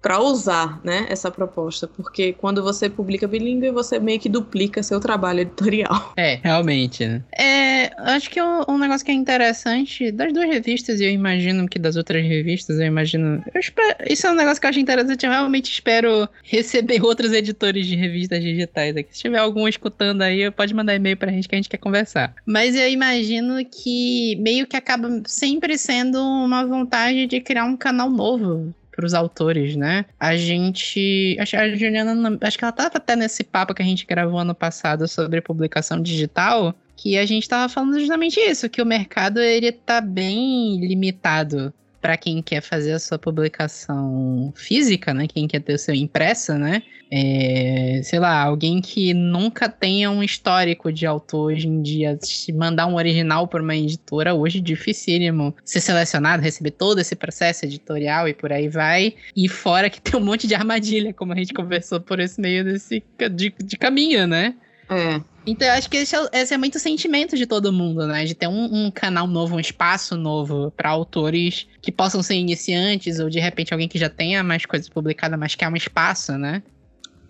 [0.00, 5.00] para usar, né, essa proposta, porque quando você publica bilíngue, você meio que duplica seu
[5.00, 6.12] trabalho editorial.
[6.20, 7.22] É, realmente, né?
[7.32, 11.66] É, acho que um, um, negócio que é interessante das duas revistas, e eu imagino
[11.66, 13.42] que das outras revistas, eu imagino.
[13.54, 17.32] Eu espero, isso é um negócio que eu acho interessante, eu realmente espero receber outros
[17.32, 19.16] editores de revistas digitais aqui.
[19.16, 22.34] Se tiver algum escutando aí, pode mandar e-mail pra gente que a gente quer conversar.
[22.44, 28.10] Mas eu imagino que meio que acaba sempre sendo uma vontade de criar um canal
[28.10, 30.04] novo os autores, né?
[30.18, 31.36] A gente.
[31.38, 32.38] A Juliana.
[32.40, 36.00] Acho que ela tá até nesse papo que a gente gravou ano passado sobre publicação
[36.02, 36.74] digital.
[36.96, 42.16] Que a gente tava falando justamente isso, que o mercado ele tá bem limitado para
[42.16, 45.26] quem quer fazer a sua publicação física, né?
[45.26, 46.82] Quem quer ter o seu impressa, né?
[47.12, 52.18] É, sei lá, alguém que nunca tenha um histórico de autor hoje em dia,
[52.54, 57.64] mandar um original para uma editora, hoje é dificílimo ser selecionado, receber todo esse processo
[57.64, 59.14] editorial e por aí vai.
[59.36, 62.64] E fora que tem um monte de armadilha, como a gente conversou por esse meio
[62.64, 64.54] desse de, de caminho, né?
[64.90, 65.22] É.
[65.46, 68.24] Então eu acho que esse é, esse é muito sentimento de todo mundo, né?
[68.24, 73.20] De ter um, um canal novo, um espaço novo para autores que possam ser iniciantes
[73.20, 76.62] ou de repente alguém que já tenha mais coisas publicadas, mas quer um espaço, né?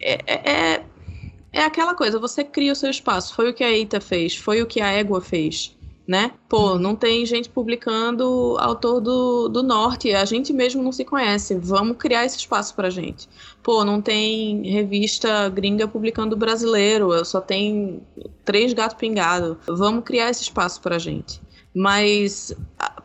[0.01, 0.85] É, é, é,
[1.53, 3.35] é aquela coisa, você cria o seu espaço.
[3.35, 5.77] Foi o que a Eita fez, foi o que a Égua fez
[6.11, 6.33] né?
[6.49, 11.55] Pô, não tem gente publicando autor do, do norte, a gente mesmo não se conhece.
[11.55, 13.29] Vamos criar esse espaço pra gente.
[13.63, 18.03] Pô, não tem revista gringa publicando brasileiro, só tem
[18.45, 19.57] três gato pingado.
[19.69, 21.41] Vamos criar esse espaço pra gente.
[21.73, 22.53] Mas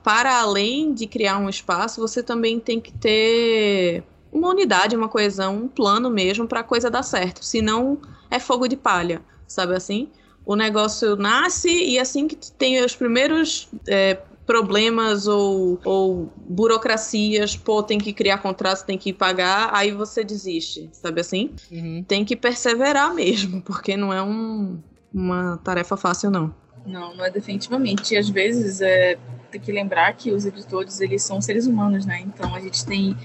[0.04, 5.56] para além de criar um espaço, você também tem que ter uma unidade, uma coesão,
[5.56, 7.46] um plano mesmo para a coisa dar certo.
[7.46, 8.00] Senão
[8.32, 10.10] é fogo de palha, sabe assim?
[10.46, 17.82] O negócio nasce e assim que tem os primeiros é, problemas ou, ou burocracias, pô,
[17.82, 21.52] tem que criar contrato, tem que pagar, aí você desiste, sabe assim?
[21.72, 22.06] Uhum.
[22.08, 24.78] Tem que perseverar mesmo, porque não é um,
[25.14, 26.54] uma tarefa fácil, não.
[26.86, 28.14] Não, não é definitivamente.
[28.14, 29.18] E às vezes é,
[29.52, 32.22] tem que lembrar que os editores, eles são seres humanos, né?
[32.22, 33.18] Então a gente tem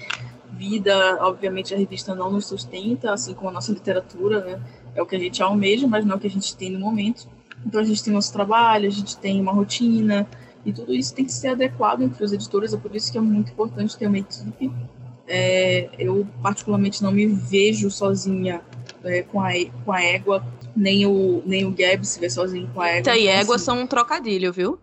[0.52, 4.60] vida, obviamente a revista não nos sustenta, assim como a nossa literatura, né?
[4.94, 6.80] É o que a gente almeja, mas não é o que a gente tem no
[6.80, 7.28] momento.
[7.64, 10.26] Então a gente tem nosso trabalho, a gente tem uma rotina,
[10.64, 13.20] e tudo isso tem que ser adequado entre os editores, é por isso que é
[13.20, 14.70] muito importante ter uma equipe.
[15.26, 18.60] É, eu, particularmente, não me vejo sozinha
[19.04, 19.50] é, com, a,
[19.84, 20.44] com a égua,
[20.76, 22.98] nem o, nem o Gab se vê sozinho com a égua.
[22.98, 24.78] Eita, e égua assim, são um trocadilho, viu?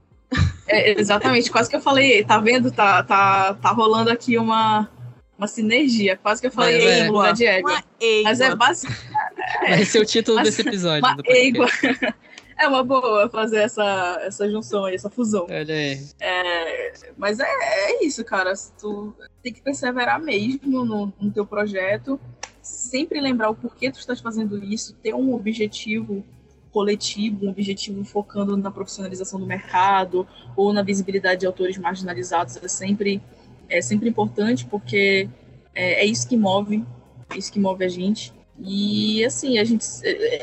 [0.68, 2.72] É, exatamente, quase que eu falei, tá vendo?
[2.72, 4.90] Tá, tá, tá rolando aqui uma,
[5.38, 6.18] uma sinergia.
[6.18, 7.82] Quase que eu falei é, lugar de égua.
[8.24, 9.17] Mas é basicamente.
[9.62, 11.04] Vai ser o título desse episódio.
[11.04, 11.68] Uma égua.
[12.60, 15.46] É uma boa fazer essa, essa junção aí, essa fusão.
[15.48, 16.04] Olha aí.
[16.20, 18.52] É, mas é, é isso, cara.
[18.80, 22.20] Tu tem que perseverar mesmo no, no teu projeto.
[22.64, 26.26] Sempre lembrar o porquê tu estás fazendo isso, ter um objetivo
[26.72, 32.68] coletivo, um objetivo focando na profissionalização do mercado ou na visibilidade de autores marginalizados é
[32.68, 33.22] sempre
[33.70, 35.30] é sempre importante porque
[35.74, 36.84] é, é isso que move,
[37.30, 38.34] é isso que move a gente.
[38.60, 39.86] E assim, a gente,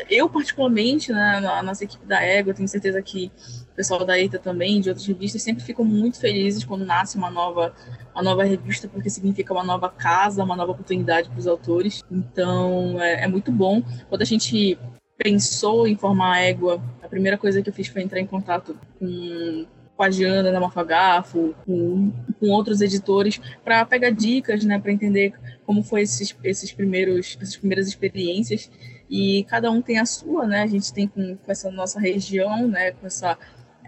[0.09, 3.31] eu particularmente, né, na nossa equipe da Ego, tenho certeza que
[3.73, 7.29] o pessoal da EITA também, de outras revistas, sempre ficam muito felizes quando nasce uma
[7.29, 7.75] nova,
[8.15, 12.05] uma nova revista, porque significa uma nova casa, uma nova oportunidade para os autores.
[12.09, 13.83] Então, é, é, muito bom.
[14.09, 14.79] Quando a gente
[15.19, 18.77] pensou em formar a Égua, a primeira coisa que eu fiz foi entrar em contato
[18.99, 24.93] com com a Jana da Mafagafo, com, com outros editores, para pegar dicas, né, para
[24.93, 25.33] entender
[25.65, 28.71] como foi esses, esses primeiros, essas primeiras experiências.
[29.09, 30.63] E cada um tem a sua, né?
[30.63, 33.39] A gente tem com, com essa nossa região, né, com essa,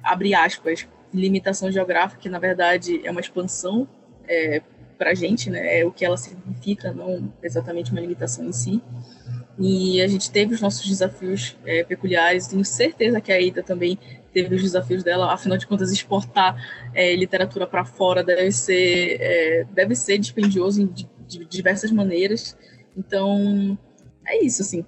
[0.02, 3.88] abre aspas, limitação geográfica, que na verdade é uma expansão
[4.28, 4.62] é,
[4.98, 5.80] para a gente, né?
[5.80, 8.82] É o que ela significa, não exatamente uma limitação em si.
[9.58, 12.46] E a gente teve os nossos desafios é, peculiares.
[12.46, 13.98] Tenho certeza que a Ida também
[14.32, 15.32] teve os desafios dela.
[15.32, 16.56] Afinal de contas, exportar
[16.94, 22.56] é, literatura para fora deve ser, é, deve ser dispendioso de, de, diversas maneiras.
[22.96, 23.78] Então,
[24.26, 24.84] é isso, assim.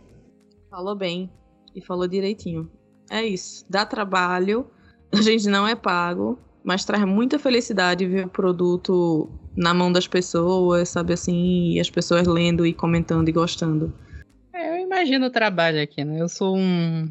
[0.71, 1.31] Falou bem
[1.75, 2.71] e falou direitinho.
[3.11, 3.65] É isso.
[3.69, 4.67] Dá trabalho,
[5.13, 10.07] a gente não é pago, mas traz muita felicidade ver o produto na mão das
[10.07, 13.93] pessoas, sabe assim, e as pessoas lendo e comentando e gostando.
[14.55, 16.21] É, eu imagino o trabalho aqui, né?
[16.21, 17.09] Eu sou um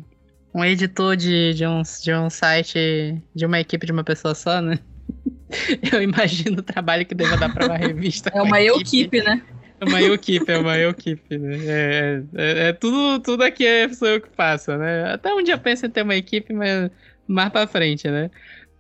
[0.58, 4.60] um editor de, de, um, de um site de uma equipe de uma pessoa só,
[4.60, 4.80] né?
[5.93, 8.32] Eu imagino o trabalho que deva dar para uma revista.
[8.36, 9.41] É uma equipe, né?
[9.80, 11.58] É uma equipe, é uma equipe, né?
[11.66, 15.12] É, é, é, tudo, tudo aqui é sou eu que faço, né?
[15.14, 16.89] Até um dia eu penso em ter uma equipe, mas
[17.28, 18.32] mais pra frente, né?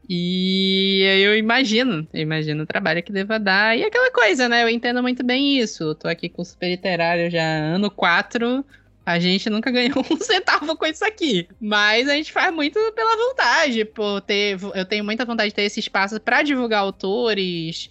[0.09, 3.77] E eu imagino, eu imagino o trabalho que deva dar.
[3.77, 4.63] E aquela coisa, né?
[4.63, 5.83] Eu entendo muito bem isso.
[5.83, 8.65] Eu tô aqui com o super literário já ano 4.
[9.07, 11.47] A gente nunca ganhou um centavo com isso aqui.
[11.61, 14.57] Mas a gente faz muito pela vontade, por ter.
[14.75, 17.89] Eu tenho muita vontade de ter esse espaço para divulgar autores,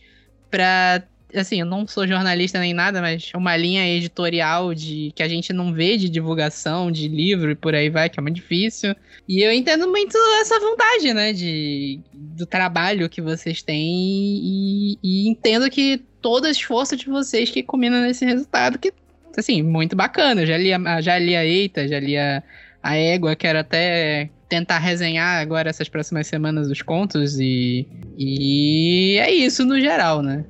[0.50, 1.02] para
[1.34, 5.54] assim, eu não sou jornalista nem nada, mas uma linha editorial de que a gente
[5.54, 8.94] não vê de divulgação de livro e por aí vai, que é muito difícil.
[9.26, 15.28] E eu entendo muito essa vontade, né, de do trabalho que vocês têm e, e
[15.28, 18.92] entendo que todo esforço de vocês que combina nesse resultado que
[19.40, 20.46] assim, muito bacana.
[20.46, 22.42] já li a, já li a Eita, já li a,
[22.82, 29.30] a Égua, quero até tentar resenhar agora essas próximas semanas os contos e, e é
[29.32, 30.44] isso no geral, né?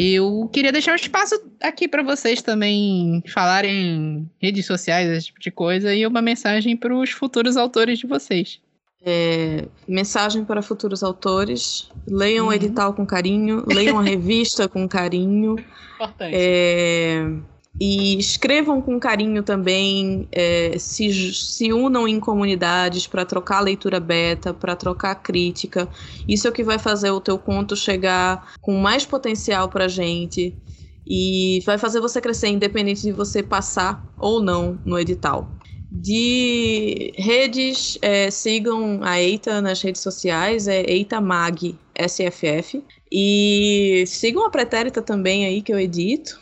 [0.00, 5.40] Eu queria deixar um espaço aqui para vocês também falarem em redes sociais, esse tipo
[5.40, 8.60] de coisa, e uma mensagem para os futuros autores de vocês.
[9.04, 12.50] É, mensagem para futuros autores: leiam uhum.
[12.50, 15.56] o edital com carinho, leiam a revista com carinho.
[15.96, 16.34] Importante.
[16.34, 17.24] É,
[17.80, 24.52] e escrevam com carinho também, é, se, se unam em comunidades para trocar leitura beta,
[24.52, 25.88] para trocar crítica.
[26.26, 30.56] Isso é o que vai fazer o teu conto chegar com mais potencial para gente
[31.06, 35.48] e vai fazer você crescer, independente de você passar ou não no edital.
[35.90, 42.84] De redes, é, sigam a Eita nas redes sociais, é Eita Mag SFF.
[43.10, 46.38] E sigam a Pretérita também aí que eu edito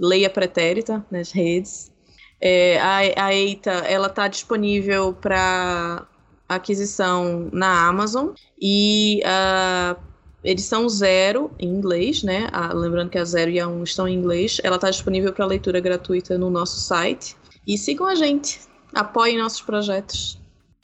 [0.00, 1.92] leia pretérita nas redes.
[2.40, 6.06] É, a, a EITA ela está disponível para
[6.48, 8.30] aquisição na Amazon
[8.60, 9.94] e a
[10.42, 12.48] edição zero em inglês, né?
[12.50, 14.58] A, lembrando que a zero e a um estão em inglês.
[14.64, 17.36] Ela está disponível para leitura gratuita no nosso site.
[17.66, 18.58] E sigam a gente,
[18.94, 20.40] apoiem nossos projetos.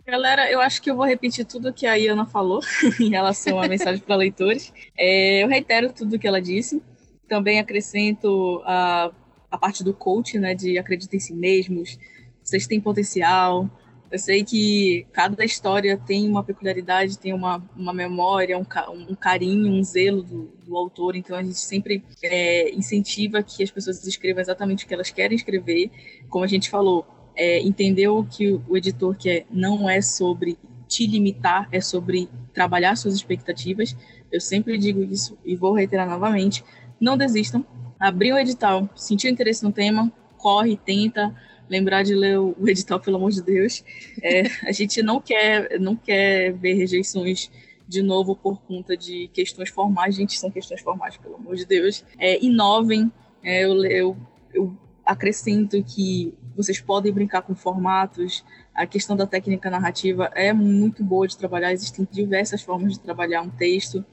[0.07, 2.61] Galera, eu acho que eu vou repetir tudo que a Iana falou
[3.01, 4.73] em relação à mensagem para leitores.
[4.97, 6.81] É, eu reitero tudo que ela disse.
[7.29, 9.11] Também acrescento a,
[9.51, 11.99] a parte do coach, né, de acreditar em si mesmos,
[12.41, 13.69] vocês têm potencial.
[14.09, 18.65] Eu sei que cada história tem uma peculiaridade, tem uma, uma memória, um,
[19.11, 23.71] um carinho, um zelo do, do autor, então a gente sempre é, incentiva que as
[23.73, 25.91] pessoas escrevam exatamente o que elas querem escrever.
[26.29, 27.05] Como a gente falou,
[27.37, 30.59] é, entendeu que o editor quer não é sobre
[30.89, 33.97] te limitar, é sobre trabalhar suas expectativas.
[34.33, 36.65] Eu sempre digo isso e vou reiterar novamente
[37.01, 37.65] não desistam.
[37.99, 41.35] Abriu o edital, sentiu interesse no tema, corre, tenta
[41.69, 43.85] lembrar de ler o edital, pelo amor de Deus.
[44.23, 47.51] É, a gente não quer, não quer ver rejeições
[47.89, 50.15] de novo por conta de questões formais.
[50.15, 52.05] Gente, são questões formais, pelo amor de Deus.
[52.19, 53.11] É, inovem.
[53.43, 54.17] É, eu, eu,
[54.53, 58.45] eu acrescento que vocês podem brincar com formatos.
[58.75, 61.73] A questão da técnica narrativa é muito boa de trabalhar.
[61.73, 64.05] Existem diversas formas de trabalhar um texto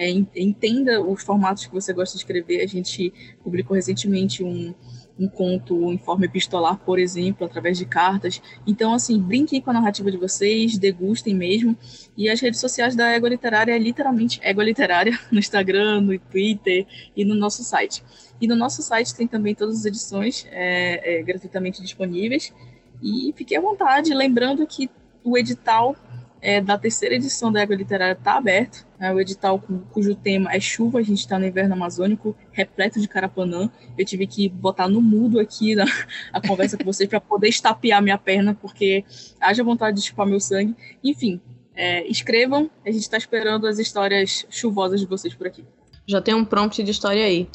[0.00, 2.62] é, entenda os formatos que você gosta de escrever.
[2.62, 3.12] A gente
[3.44, 4.74] publicou recentemente um,
[5.18, 8.40] um conto em forma epistolar, por exemplo, através de cartas.
[8.66, 11.76] Então, assim, brinquem com a narrativa de vocês, degustem mesmo.
[12.16, 16.86] E as redes sociais da Égua Literária é literalmente Égua Literária, no Instagram, no Twitter
[17.14, 18.02] e no nosso site.
[18.40, 22.54] E no nosso site tem também todas as edições é, é, gratuitamente disponíveis.
[23.02, 24.88] E fiquem à vontade, lembrando que
[25.22, 25.94] o edital
[26.40, 28.86] é, da terceira edição da Égua Literária está aberto.
[28.98, 33.00] Né, o edital cu, cujo tema é chuva, a gente está no inverno amazônico, repleto
[33.00, 33.70] de carapanã.
[33.96, 35.84] Eu tive que botar no mudo aqui na,
[36.32, 39.04] a conversa com vocês para poder estapear minha perna, porque
[39.40, 40.74] haja vontade de chupar meu sangue.
[41.02, 41.40] Enfim,
[41.74, 45.64] é, escrevam, a gente está esperando as histórias chuvosas de vocês por aqui.
[46.06, 47.48] Já tem um prompt de história aí.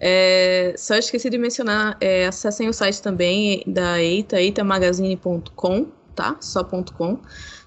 [0.00, 6.36] É, só esqueci de mencionar, é, acessem o site também da Eita, eitamagazine.com, tá?
[6.40, 7.20] Só .com.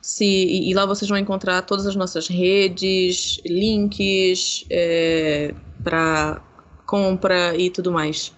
[0.04, 6.42] Se, e lá vocês vão encontrar todas as nossas redes, links é, para
[6.86, 8.34] compra e tudo mais.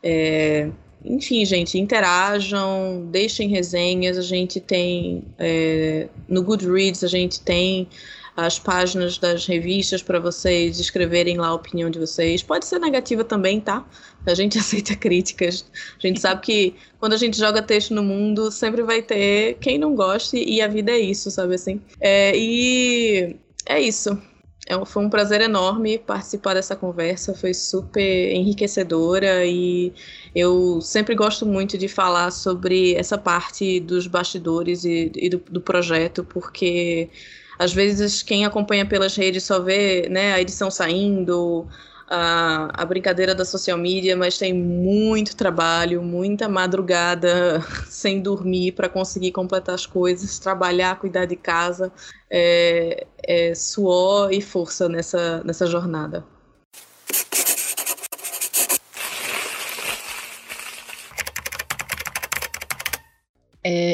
[0.00, 0.70] É,
[1.04, 4.16] enfim, gente, interajam, deixem resenhas.
[4.16, 7.88] A gente tem é, no Goodreads, a gente tem
[8.36, 12.42] as páginas das revistas para vocês escreverem lá a opinião de vocês.
[12.42, 13.84] Pode ser negativa também, tá?
[14.26, 15.64] A gente aceita críticas.
[16.02, 19.78] A gente sabe que quando a gente joga texto no mundo, sempre vai ter quem
[19.78, 21.80] não goste e a vida é isso, sabe assim?
[22.00, 24.18] É, e é isso.
[24.66, 29.92] É, foi um prazer enorme participar dessa conversa, foi super enriquecedora e
[30.34, 35.60] eu sempre gosto muito de falar sobre essa parte dos bastidores e, e do, do,
[35.60, 37.10] projeto, porque
[37.62, 41.68] às vezes quem acompanha pelas redes só vê né, a edição saindo,
[42.08, 48.88] a, a brincadeira da social media, mas tem muito trabalho, muita madrugada sem dormir para
[48.88, 51.92] conseguir completar as coisas, trabalhar, cuidar de casa,
[52.28, 56.24] é, é suor e força nessa, nessa jornada.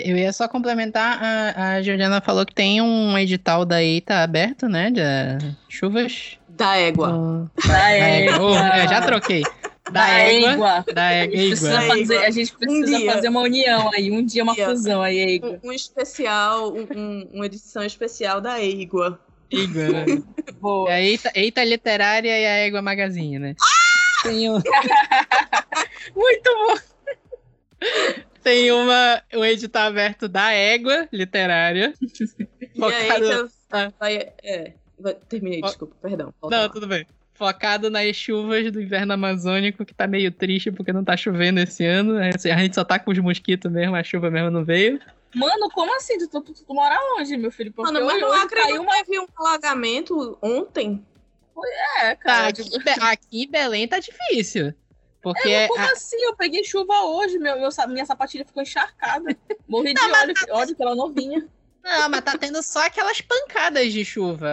[0.04, 4.68] Eu ia só complementar, a, a Juliana falou que tem um edital da EITA aberto,
[4.68, 5.02] né, de
[5.68, 7.50] chuvas da égua.
[7.66, 8.40] Da égua.
[8.40, 9.42] Oh, já troquei.
[9.92, 10.84] Da, da égua, égua.
[10.92, 11.34] Da égua.
[11.34, 14.54] A gente precisa, fazer, a gente precisa um fazer uma união aí, um dia uma
[14.54, 15.60] fusão aí, égua.
[15.62, 19.20] Um, um especial, um, uma edição especial da égua.
[19.52, 20.04] Égua, né?
[20.60, 20.90] Boa.
[20.90, 23.54] É a Eita, Eita Literária e a Égua Magazine, né?
[24.26, 24.60] Um...
[26.14, 28.27] Muito bom!
[28.48, 31.92] Tem uma, um edital aberto da Égua Literária.
[32.60, 33.50] E focado...
[33.70, 34.72] aí, vai, é,
[35.28, 36.32] Terminei, desculpa, perdão.
[36.42, 36.68] Não, lá.
[36.68, 37.04] tudo bem.
[37.34, 41.84] Focado nas chuvas do inverno amazônico, que tá meio triste porque não tá chovendo esse
[41.84, 42.14] ano.
[42.14, 42.30] Né?
[42.34, 45.00] Assim, a gente só tá com os mosquitos mesmo, a chuva mesmo não veio.
[45.34, 46.18] Mano, como assim?
[46.18, 47.72] Tu, tu, tu, tu mora onde, meu filho?
[47.72, 49.04] Porque Mano, mas não acredito uma...
[49.04, 51.04] que um alagamento ontem.
[52.00, 52.52] É, cara.
[52.52, 54.72] Tá, aqui, aqui em Belém tá difícil.
[55.22, 55.92] Porque é, como a...
[55.92, 56.16] assim?
[56.22, 59.36] Eu peguei chuva hoje, meu, meu, minha sapatilha ficou encharcada.
[59.68, 61.46] Morri de óleo, óleo pela novinha.
[61.82, 64.50] Não, mas tá tendo só aquelas pancadas de chuva.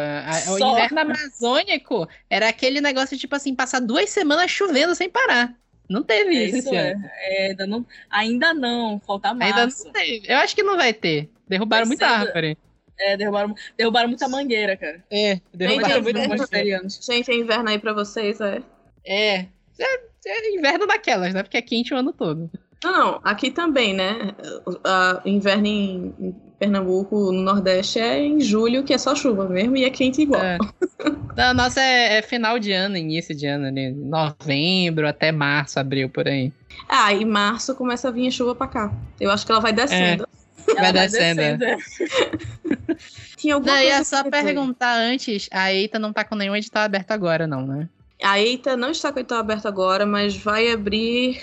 [0.49, 5.53] O inverno amazônico era aquele negócio, tipo assim, passar duas semanas chovendo sem parar.
[5.89, 6.95] Não teve é, isso, isso é.
[7.17, 7.47] é.
[7.47, 9.55] ainda, não, ainda não, falta mais.
[9.55, 10.23] Ainda não teve.
[10.27, 11.29] Eu acho que não vai ter.
[11.47, 12.57] Derrubaram muita árvore.
[12.97, 15.03] É, derrubaram, derrubaram muita mangueira, cara.
[15.11, 16.81] É, derrubaram muita mangueira.
[16.87, 18.61] Gente, é inverno aí pra vocês, é?
[19.05, 19.45] É.
[19.77, 21.43] É, é inverno daquelas, né?
[21.43, 22.49] Porque é quente o ano todo.
[22.83, 24.35] Não, não, aqui também, né?
[24.67, 29.83] Uh, inverno em, Pernambuco, no Nordeste, é em julho, que é só chuva mesmo, e
[29.83, 30.41] é quente igual.
[30.41, 30.57] É.
[31.35, 33.91] Não, nossa, é, é, final de ano, início de ano, né?
[33.91, 36.51] Novembro até março, abril, por aí.
[36.87, 38.93] Ah, e março começa a vir a chuva pra cá.
[39.19, 40.25] Eu acho que ela vai descendo.
[40.69, 40.73] É.
[40.75, 41.41] Vai descendo.
[41.41, 42.97] Vai descendo.
[43.35, 46.83] Tinha alguma não, coisa ia só perguntar antes, a Eita não tá com nenhum edital
[46.83, 47.89] aberto agora, não, né?
[48.21, 51.41] A Eita não está com o edital aberto agora, mas vai abrir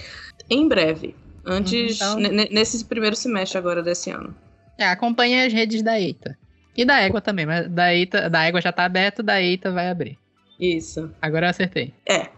[0.48, 1.14] em breve.
[1.44, 2.16] Antes, então...
[2.18, 4.34] nesse primeiro semestre agora desse ano.
[4.78, 6.36] É, acompanhe as redes da EITA.
[6.76, 9.90] E da Égua também, mas da, EITA, da Égua já tá aberto, da EITA vai
[9.90, 10.18] abrir.
[10.58, 11.10] Isso.
[11.20, 11.92] Agora eu acertei.
[12.06, 12.28] É.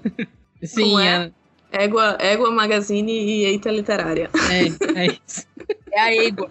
[0.62, 1.30] Sim, é?
[1.72, 1.84] é...
[1.84, 4.30] Égua, Égua Magazine e Eita Literária.
[4.50, 5.46] É, é isso.
[5.92, 6.50] é a Égua.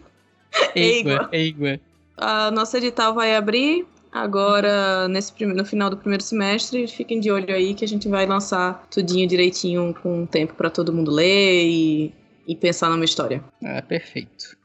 [0.75, 1.79] Égua, Égua.
[2.17, 6.87] A nossa edital vai abrir agora nesse no final do primeiro semestre.
[6.87, 10.93] Fiquem de olho aí que a gente vai lançar tudinho direitinho com tempo para todo
[10.93, 12.13] mundo ler e,
[12.47, 13.43] e pensar numa história.
[13.63, 14.55] Ah, perfeito.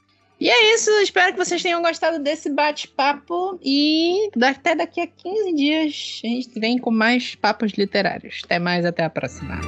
[0.41, 5.53] E é isso, espero que vocês tenham gostado desse bate-papo e até daqui a 15
[5.53, 8.43] dias a gente vem com mais papos literários.
[8.45, 9.59] Até mais, até a próxima.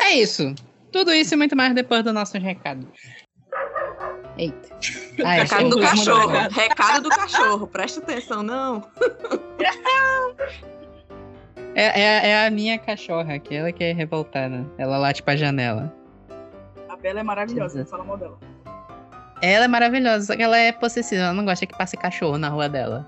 [0.00, 0.54] É isso.
[0.92, 2.86] Tudo isso e muito mais depois dos nossos recados.
[4.38, 4.68] Eita.
[5.24, 6.48] Ai, recado do cachorro.
[6.50, 7.66] Recado do cachorro.
[7.66, 8.86] Presta atenção, não.
[11.78, 14.66] É, é, é, a minha cachorra, aquela que é revoltada.
[14.78, 15.94] Ela late pra janela.
[16.88, 18.38] A Bela é maravilhosa, fala mal dela.
[19.42, 21.24] Ela é maravilhosa, só que ela é possessiva.
[21.24, 23.06] Ela não gosta que passe cachorro na rua dela.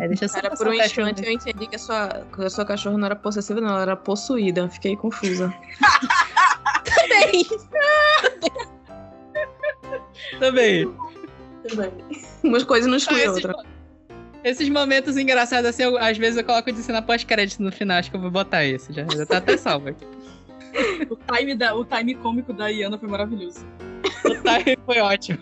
[0.00, 2.64] É, deixa eu Cara, por um instante eu entendi que a, sua, que a sua
[2.64, 4.68] cachorra não era possessiva, não, ela era possuída.
[4.68, 5.52] Fiquei confusa.
[6.84, 7.46] Também.
[10.38, 10.94] Também.
[11.68, 11.92] Também.
[12.42, 13.54] Umas coisas não excluem ah, outra.
[14.42, 18.10] Esses momentos engraçados, assim, eu, às vezes eu coloco de cena pós-crédito no final, acho
[18.10, 20.06] que eu vou botar esse, já, já tá até salvo aqui.
[21.10, 23.66] o, time da, o time cômico da Iana foi maravilhoso.
[24.24, 25.38] O time foi ótimo.